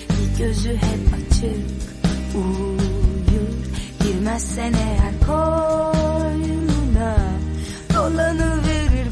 [0.09, 1.67] Bir gözü hep açık
[2.35, 3.51] uyur.
[4.03, 7.17] Girmezsen eğer koynuna?
[7.93, 9.11] Dolanı verir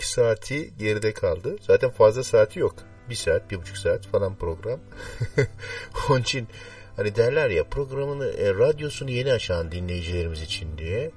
[0.00, 1.56] ilk saati geride kaldı.
[1.60, 2.74] Zaten fazla saati yok.
[3.10, 4.80] Bir saat, bir buçuk saat falan program.
[6.10, 6.48] Onun için
[6.96, 11.10] hani derler ya programını, e, radyosunu yeni açan dinleyicilerimiz için diye.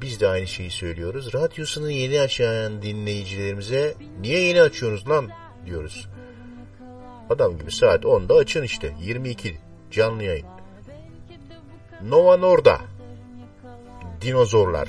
[0.00, 1.34] Biz de aynı şeyi söylüyoruz.
[1.34, 5.30] Radyosunu yeni açan dinleyicilerimize niye yeni açıyorsunuz lan
[5.66, 6.08] diyoruz.
[7.30, 8.94] Adam gibi saat 10'da açın işte.
[9.00, 9.58] 22
[9.90, 10.46] canlı yayın.
[12.02, 12.80] Nova Norda.
[14.20, 14.88] Dinozorlar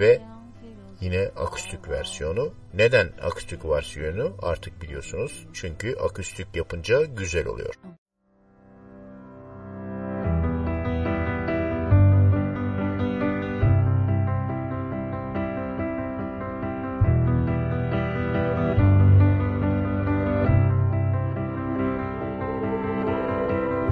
[0.00, 0.31] ve
[1.02, 2.54] yine akustik versiyonu.
[2.74, 5.46] Neden akustik versiyonu artık biliyorsunuz.
[5.52, 7.74] Çünkü akustik yapınca güzel oluyor.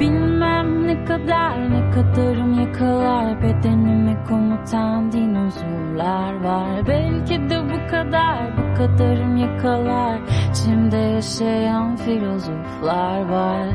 [0.01, 6.87] Bilmem ne kadar ne kadarım yakalar Bedenimi komutan dinozorlar var.
[6.87, 10.21] Belki de bu kadar bu kadarım yakalar.
[10.51, 13.67] İçimde yaşayan filozoflar var.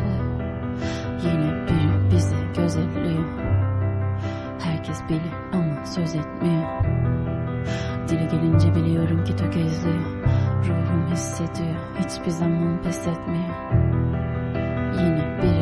[1.24, 3.26] Yine biri bize gözetliyor
[4.59, 6.63] Herkes bilir ama söz etmiyor.
[8.07, 10.05] Dili gelince biliyorum ki tökezliyor.
[10.68, 13.55] Ruhum hissediyor hiçbir zaman pes etmiyor.
[14.93, 15.55] Yine biri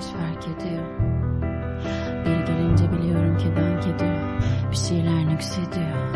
[0.00, 0.84] yavaş fark ediyor.
[2.24, 4.42] Bir gelince biliyorum ki dank ediyor.
[4.70, 6.14] Bir şeyler nüksediyor.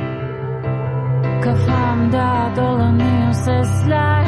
[1.43, 4.25] Kafamda dolanıyor sesler.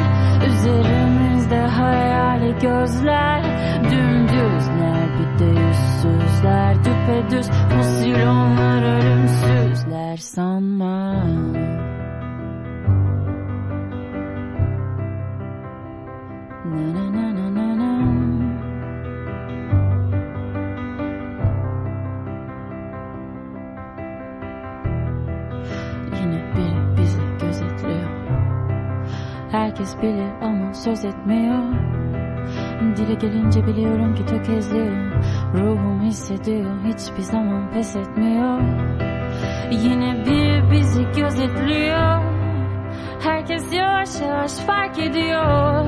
[0.47, 3.43] Üzerimizde hayali gözler.
[3.83, 6.75] Dümdüzler bir de yüzsüzler.
[6.75, 8.66] Düpedüz fosil onlar
[30.87, 31.63] söz etmiyor.
[32.97, 34.95] Dile gelince biliyorum ki tökezliyor
[35.53, 38.61] Ruhum hissediyor hiçbir zaman pes etmiyor.
[39.71, 42.21] Yine biri bizi gözetliyor.
[43.19, 45.85] Herkes yavaş yavaş fark ediyor.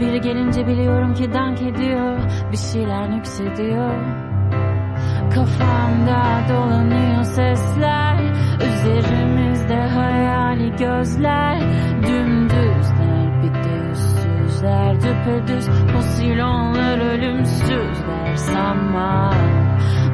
[0.00, 2.18] Biri gelince biliyorum ki dank ediyor.
[2.52, 3.94] Bir şeyler nüksediyor.
[5.34, 8.16] Kafamda dolanıyor sesler.
[8.56, 11.60] Üzerimizde hayali gözler.
[12.02, 12.60] Bir de
[14.60, 19.32] yüzsüzler Düpedüz fosil onlar ölümsüzler Sanma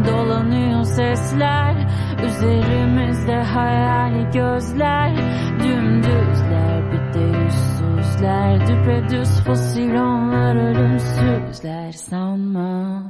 [0.07, 1.87] dolanıyor sesler
[2.27, 5.17] Üzerimizde hayali gözler.
[5.63, 8.61] Dümdüzler bir de yüzsüzler.
[8.67, 13.03] Düpedüz fosil onlar ölümsüzler Sanma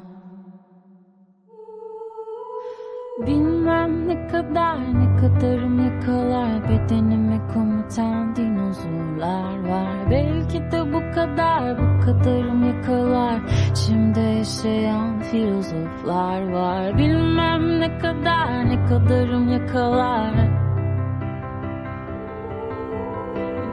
[3.17, 10.11] Bilmem ne kadar ne kadarım yakalar Bedenimi komutan dinozorlar var.
[10.11, 13.41] Belki de bu kadar bu kadarım yakalar
[13.71, 16.99] İçimde yaşayan filozoflar var.
[16.99, 20.35] Bilmem ne kadar ne kadarım yakalar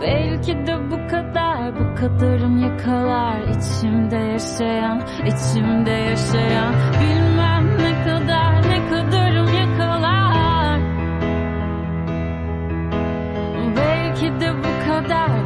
[0.02, 6.74] Belki de bu kadar bu kadarım yakalar İçimde yaşayan içimde yaşayan.
[7.02, 8.53] Bilmem ne kadar
[15.08, 15.43] de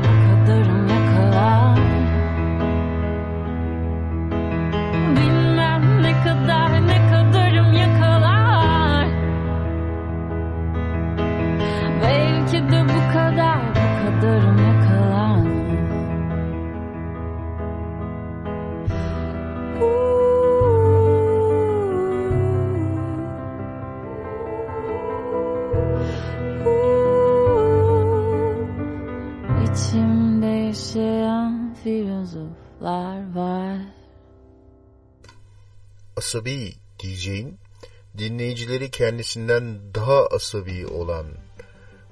[39.38, 41.26] kendisinden daha asabi olan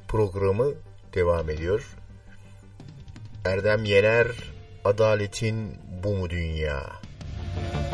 [0.08, 0.74] programı
[1.14, 1.96] devam ediyor.
[3.46, 4.28] Erdem Yener,
[4.86, 6.82] Adaletin Bu Mu Dünya?
[7.56, 7.85] Güvenemem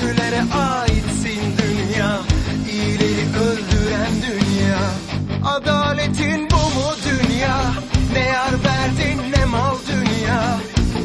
[0.00, 2.20] Kötülere aitsin dünya
[2.72, 4.78] İyileri öldüren dünya.
[5.44, 7.72] Adaletin bu mu dünya?
[8.12, 10.58] Ne yar verdin ne mal dünya?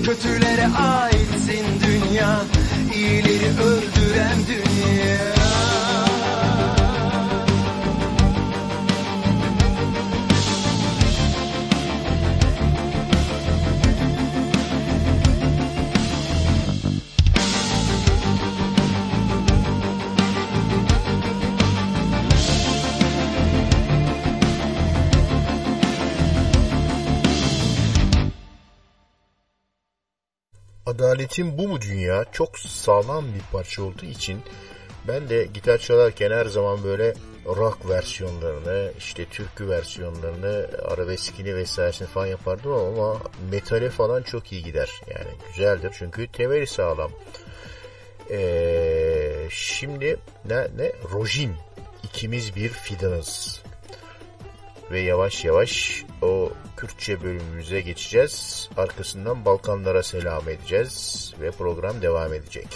[0.05, 2.41] Kötülere aitsin dünya
[2.95, 5.34] İyileri öldüren dünya
[31.05, 34.41] Adaletin bu mu dünya çok sağlam bir parça olduğu için
[35.07, 37.13] ben de gitar çalarken her zaman böyle
[37.45, 43.17] rock versiyonlarını, işte türkü versiyonlarını, arabeskini vesairesini falan yapardım ama
[43.51, 44.89] metale falan çok iyi gider.
[45.07, 47.11] Yani güzeldir çünkü temeli sağlam.
[48.31, 50.91] Ee, şimdi ne ne?
[51.13, 51.53] Rojin.
[52.03, 53.61] İkimiz bir fidanız.
[54.91, 58.69] Ve yavaş yavaş o Kürtçe bölümümüze geçeceğiz.
[58.77, 62.67] Arkasından Balkanlara selam edeceğiz ve program devam edecek.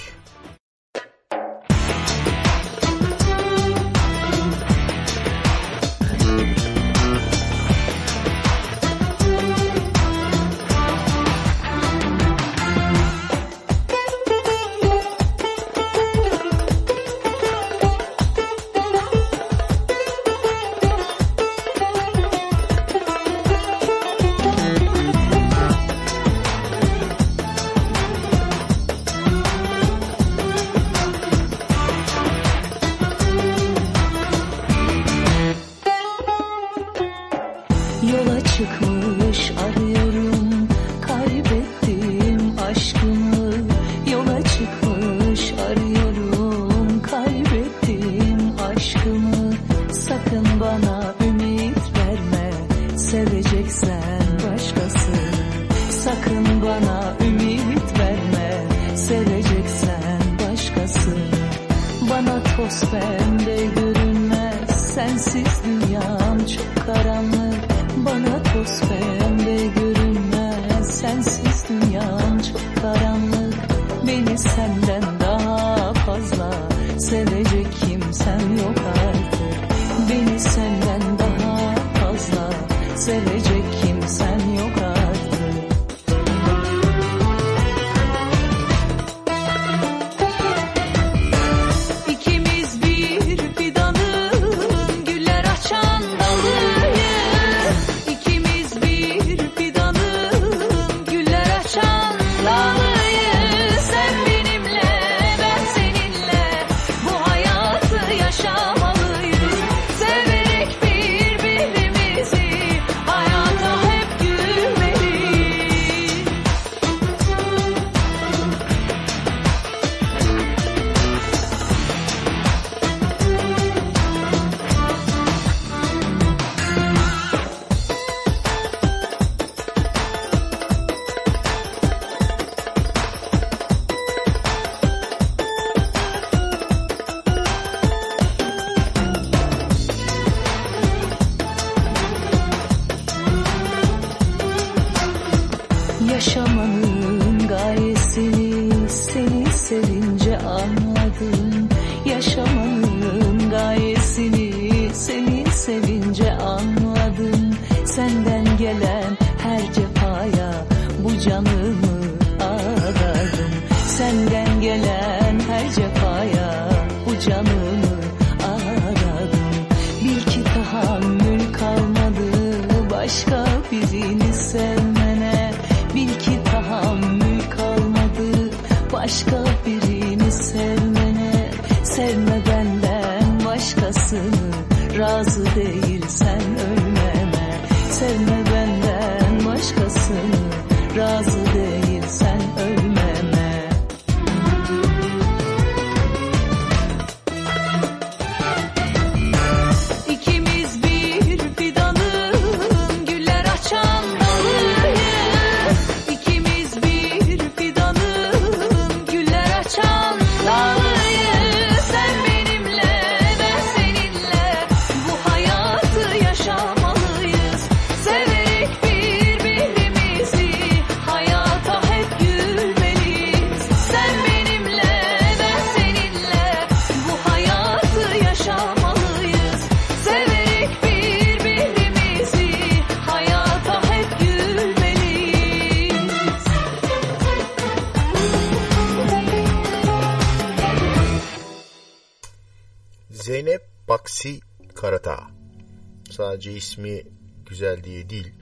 [246.40, 247.04] Sadece ismi
[247.50, 248.34] güzel diye değil.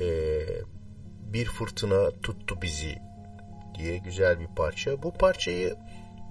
[0.00, 0.40] Ee,
[1.32, 2.98] bir fırtına tuttu bizi
[3.78, 5.02] diye güzel bir parça.
[5.02, 5.76] Bu parçayı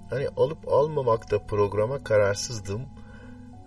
[0.09, 2.81] hani alıp almamakta programa kararsızdım.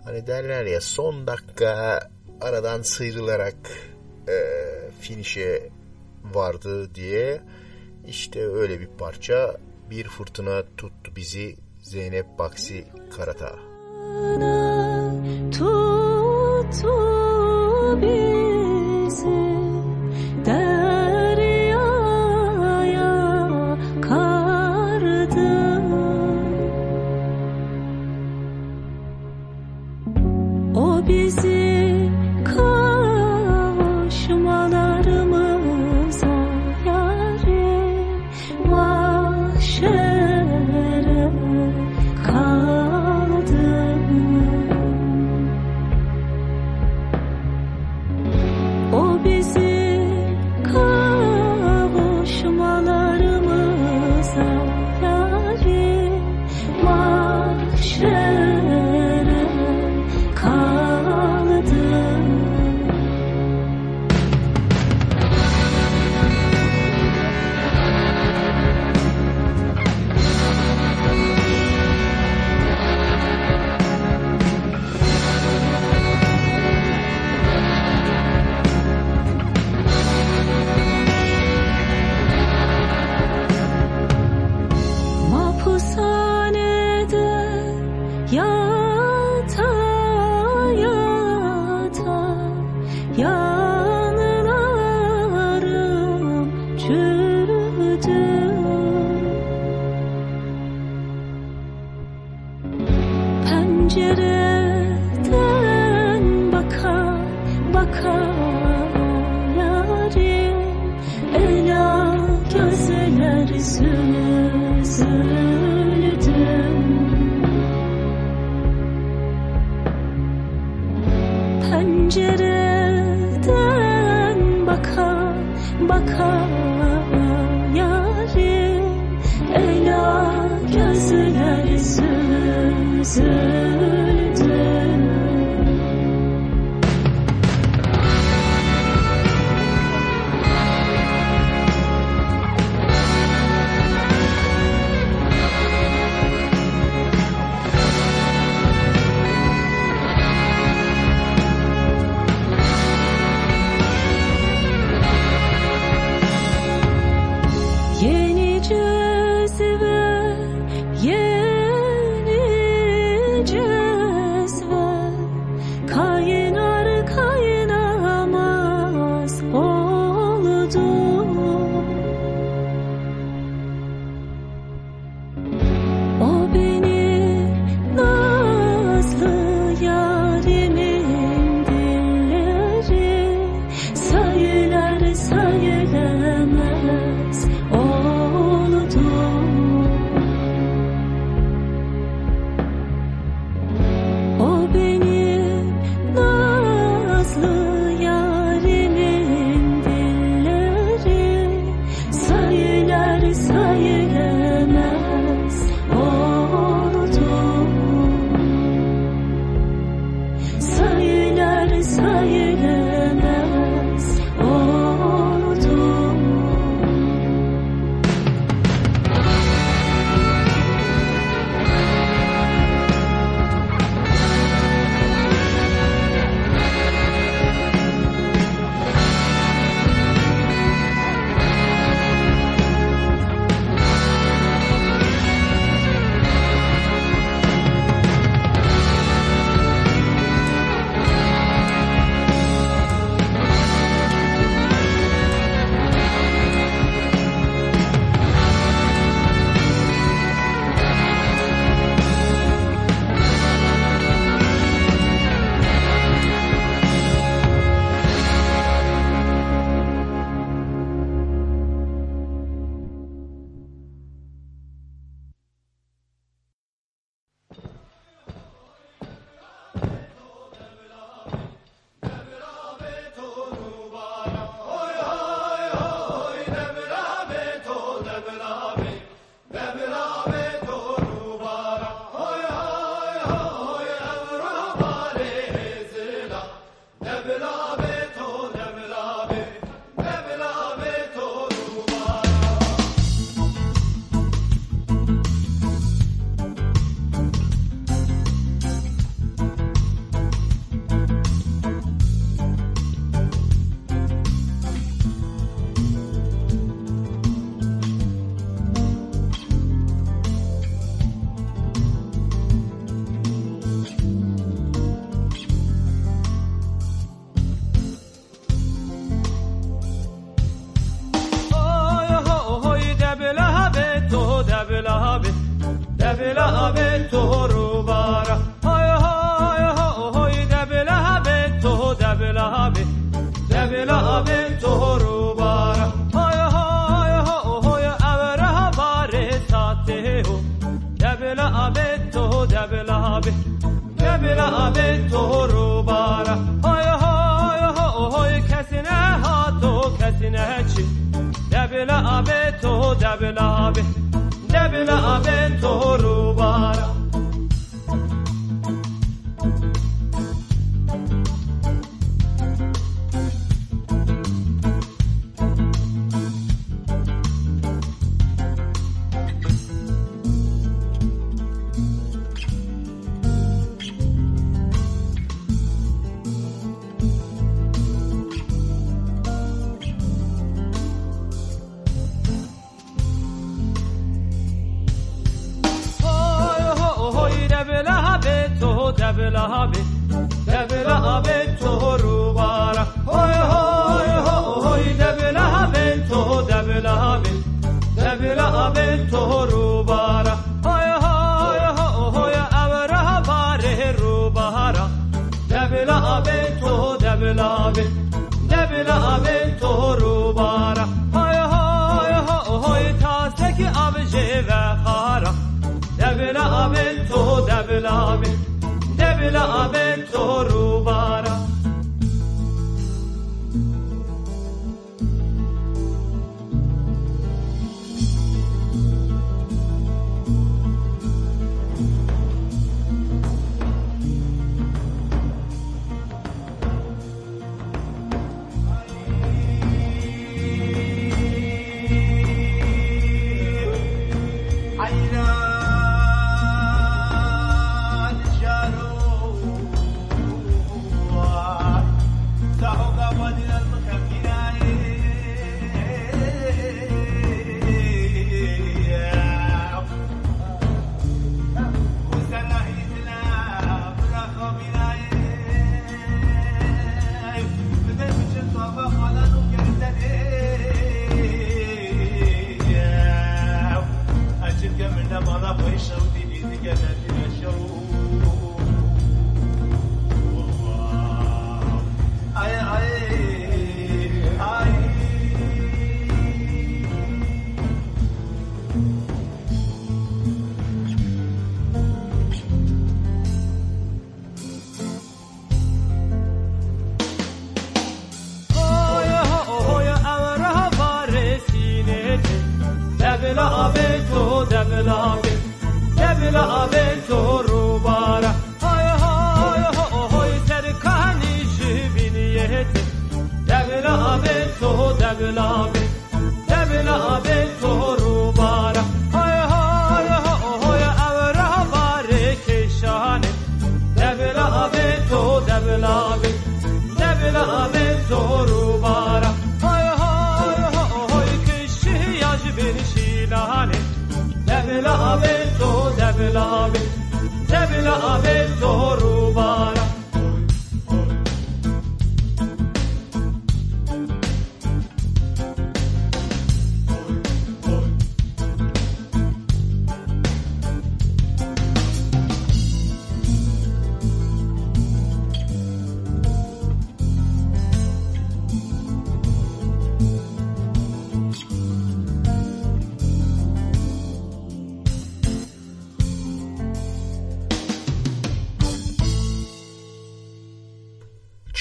[0.05, 2.01] Hani derler ya son dakika
[2.41, 3.57] aradan sıyrılarak
[4.29, 4.37] e,
[5.01, 5.69] finişe
[6.35, 7.41] vardı diye.
[8.07, 9.57] İşte öyle bir parça.
[9.91, 12.85] Bir fırtına tuttu bizi Zeynep Baksi
[13.17, 13.59] Karata.
[16.73, 18.42] Tuttu bizi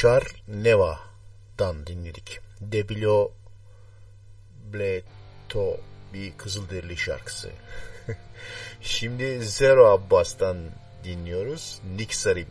[0.01, 2.39] Char Neva'dan dinledik.
[2.61, 3.31] Debilo
[4.73, 5.77] Bleto
[6.13, 7.49] bir Kızılderili şarkısı.
[8.81, 10.57] Şimdi Zero Abbas'tan
[11.03, 11.81] dinliyoruz.
[11.97, 12.47] Nick Sarim.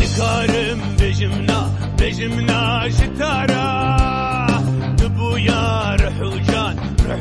[0.00, 4.13] Nikarım rejimna, rejimna jitara.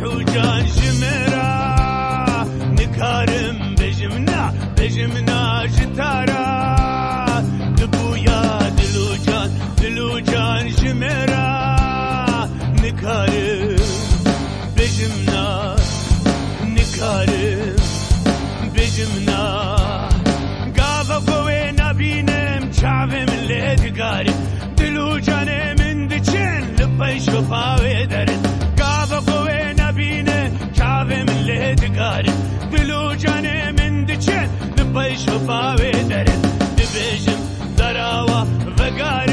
[0.04, 1.48] Kılcan jimera
[2.78, 6.46] Nikarim bejimna Bejimna jitara.
[7.78, 8.42] Dibuya
[8.78, 9.50] dilucan
[9.82, 11.48] Dilucan jimera
[12.82, 13.80] Nikarim
[14.78, 15.76] Bejimna
[16.76, 17.78] Nikarim
[18.76, 19.42] Bejimna.
[20.76, 24.34] Gava kowe nabinem Çavim ledgari
[24.78, 27.93] Dilucan emin diçin Lıpay şopavi.
[31.76, 32.24] دگار
[32.72, 36.30] بلو جان من دچن نبای شفاوی درد
[36.80, 37.40] نبیجم
[37.78, 38.48] دراوا
[38.80, 39.33] وگار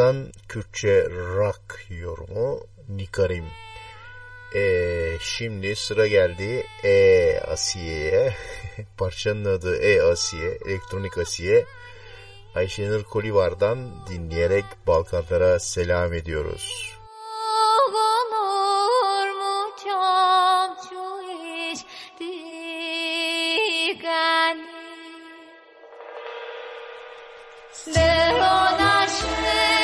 [0.00, 3.44] Abbas'tan Kürtçe rock yorumu Nikarim.
[4.54, 8.34] Ee, şimdi sıra geldi E Asiye'ye.
[8.98, 11.64] Parçanın adı E Asiye, Elektronik Asiye.
[12.54, 16.92] Ayşenur Kolivar'dan dinleyerek Balkanlara selam ediyoruz.
[27.90, 29.79] olur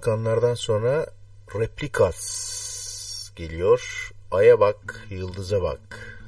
[0.00, 1.06] Balkanlardan sonra
[1.54, 2.20] Replikas
[3.36, 4.10] geliyor.
[4.30, 6.19] Ay'a bak, yıldıza bak.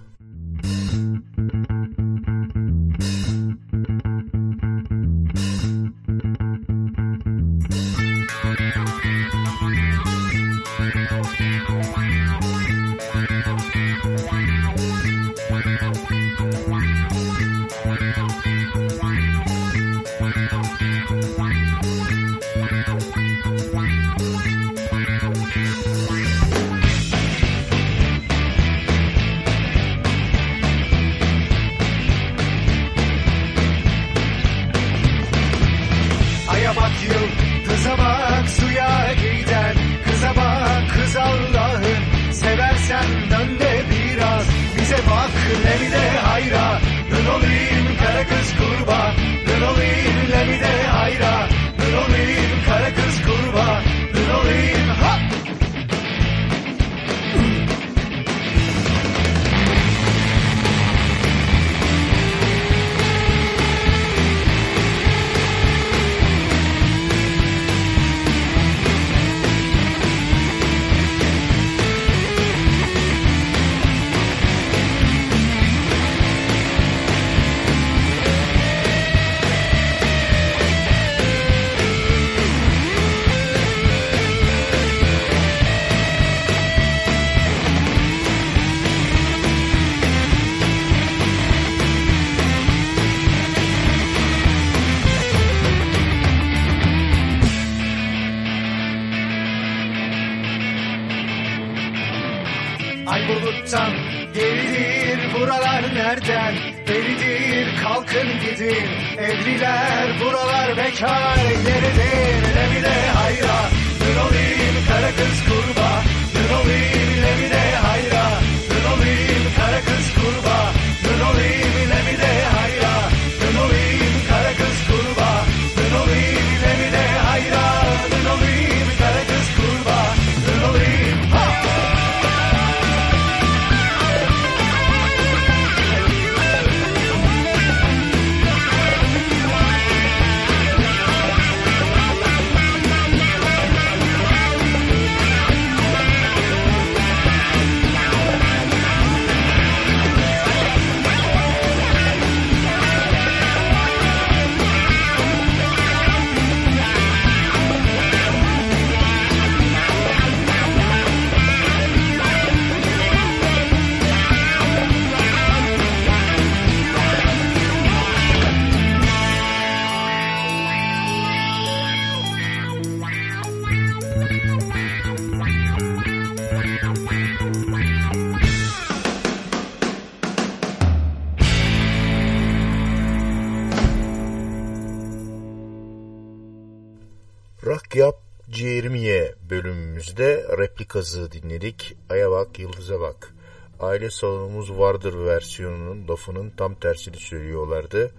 [190.83, 191.97] Bölümümüzde replikası dinledik.
[192.11, 193.35] Aya bak, yıldıza bak.
[193.81, 198.11] Aile salonumuz vardır versiyonunun lafının tam tersini söylüyorlardı.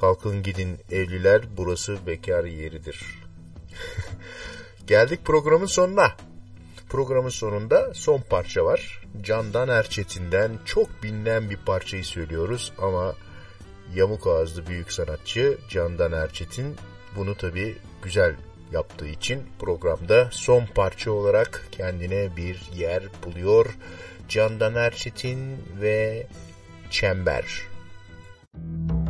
[0.00, 3.00] Kalkın gidin evliler burası bekar yeridir.
[4.86, 6.16] Geldik programın sonuna.
[6.88, 9.02] Programın sonunda son parça var.
[9.22, 13.14] Candan Erçetin'den çok bilinen bir parçayı söylüyoruz ama
[13.94, 16.76] yamuk ağızlı büyük sanatçı Candan Erçetin
[17.16, 18.34] bunu tabi güzel
[18.72, 23.76] yaptığı için programda son parça olarak kendine bir yer buluyor.
[24.28, 26.26] Candan Erçetin ve
[26.90, 27.44] Çember.
[28.54, 29.07] Ya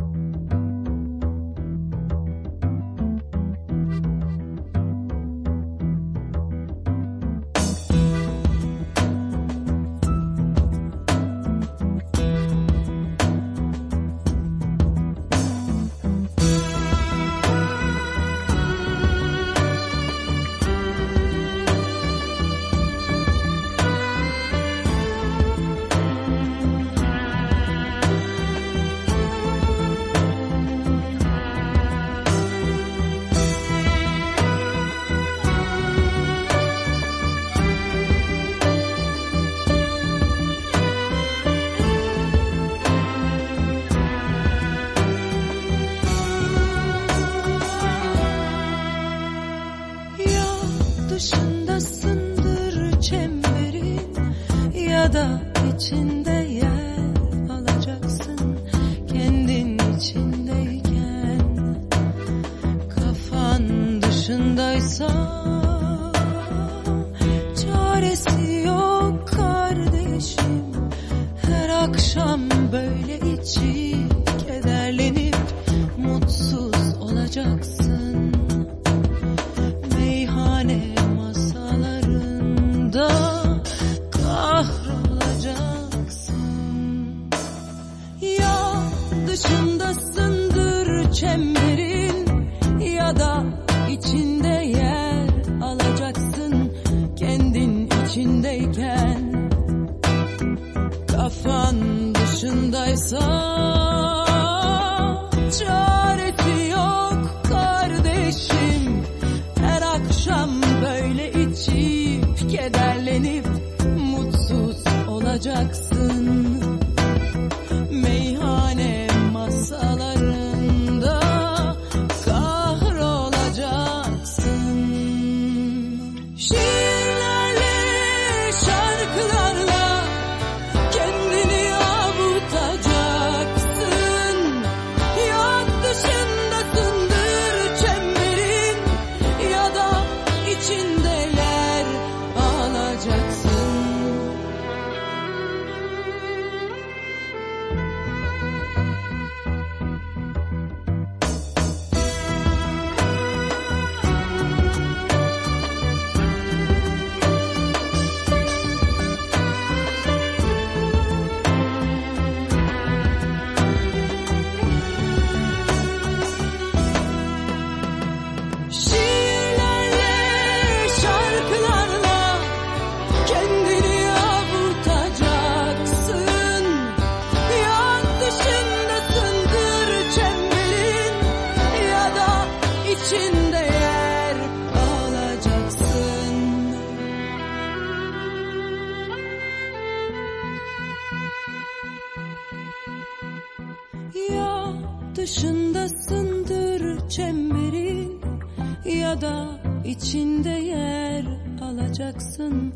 [202.19, 202.73] alacaksın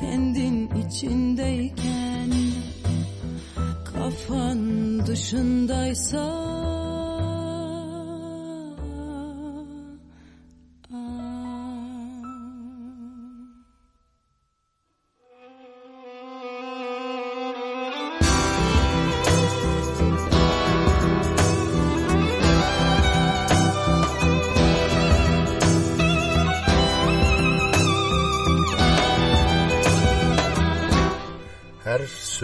[0.00, 2.32] kendin içindeyken?
[3.84, 6.45] Kafan dışındaysa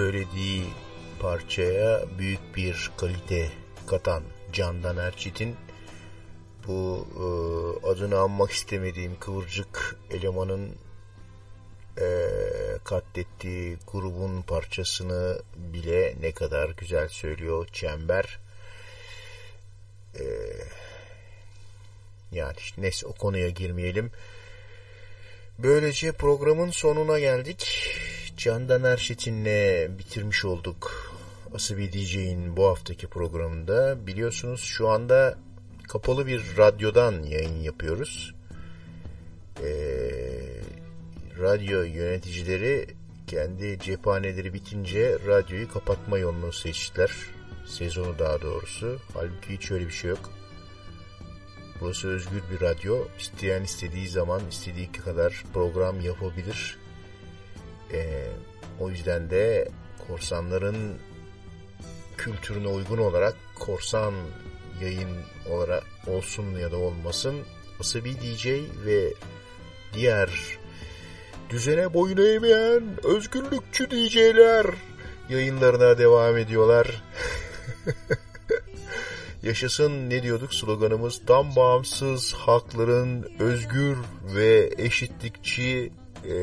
[0.02, 0.64] söylediği
[1.20, 3.50] parçaya büyük bir kalite
[3.86, 4.22] katan
[4.52, 5.56] Candan Erçetin
[6.66, 7.26] bu e,
[7.86, 10.76] adını anmak istemediğim kıvırcık elemanın
[12.00, 12.06] e,
[12.84, 18.38] katlettiği grubun parçasını bile ne kadar güzel söylüyor Çember.
[20.18, 20.24] E,
[22.32, 24.10] yani işte neyse o konuya girmeyelim.
[25.58, 27.91] Böylece programın sonuna geldik.
[28.43, 31.12] Candan Erşetin'le bitirmiş olduk.
[31.55, 34.06] Asabi DJ'in bu haftaki programında.
[34.06, 35.39] Biliyorsunuz şu anda
[35.89, 38.35] kapalı bir radyodan yayın yapıyoruz.
[39.62, 39.70] Ee,
[41.39, 42.86] radyo yöneticileri
[43.27, 47.10] kendi cephaneleri bitince radyoyu kapatma yolunu seçtiler.
[47.66, 48.98] Sezonu daha doğrusu.
[49.14, 50.31] Halbuki hiç öyle bir şey yok.
[51.81, 53.05] Burası özgür bir radyo.
[53.19, 56.81] İsteyen istediği zaman istediği kadar program yapabilir.
[57.93, 58.27] Ee,
[58.81, 59.69] o yüzden de
[60.09, 60.98] korsanların
[62.16, 64.14] kültürüne uygun olarak korsan
[64.82, 65.10] yayın
[65.51, 67.36] olarak olsun ya da olmasın
[67.81, 68.47] Asabi DJ
[68.86, 69.14] ve
[69.94, 70.31] diğer
[71.51, 74.66] düzene boyun eğmeyen özgürlükçü DJ'ler
[75.28, 77.02] yayınlarına devam ediyorlar.
[79.43, 83.98] Yaşasın ne diyorduk sloganımız tam bağımsız hakların özgür
[84.35, 85.93] ve eşitlikçi
[86.24, 86.34] e,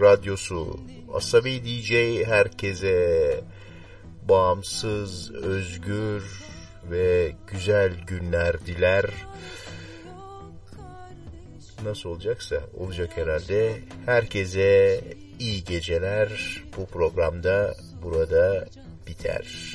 [0.00, 0.80] radyosu.
[1.14, 1.92] Asabi DJ
[2.26, 3.40] herkese
[4.28, 6.22] bağımsız, özgür
[6.90, 9.04] ve güzel günler diler.
[11.84, 13.78] Nasıl olacaksa olacak herhalde.
[14.06, 15.00] Herkese
[15.38, 16.62] iyi geceler.
[16.76, 18.66] Bu programda burada
[19.06, 19.73] biter.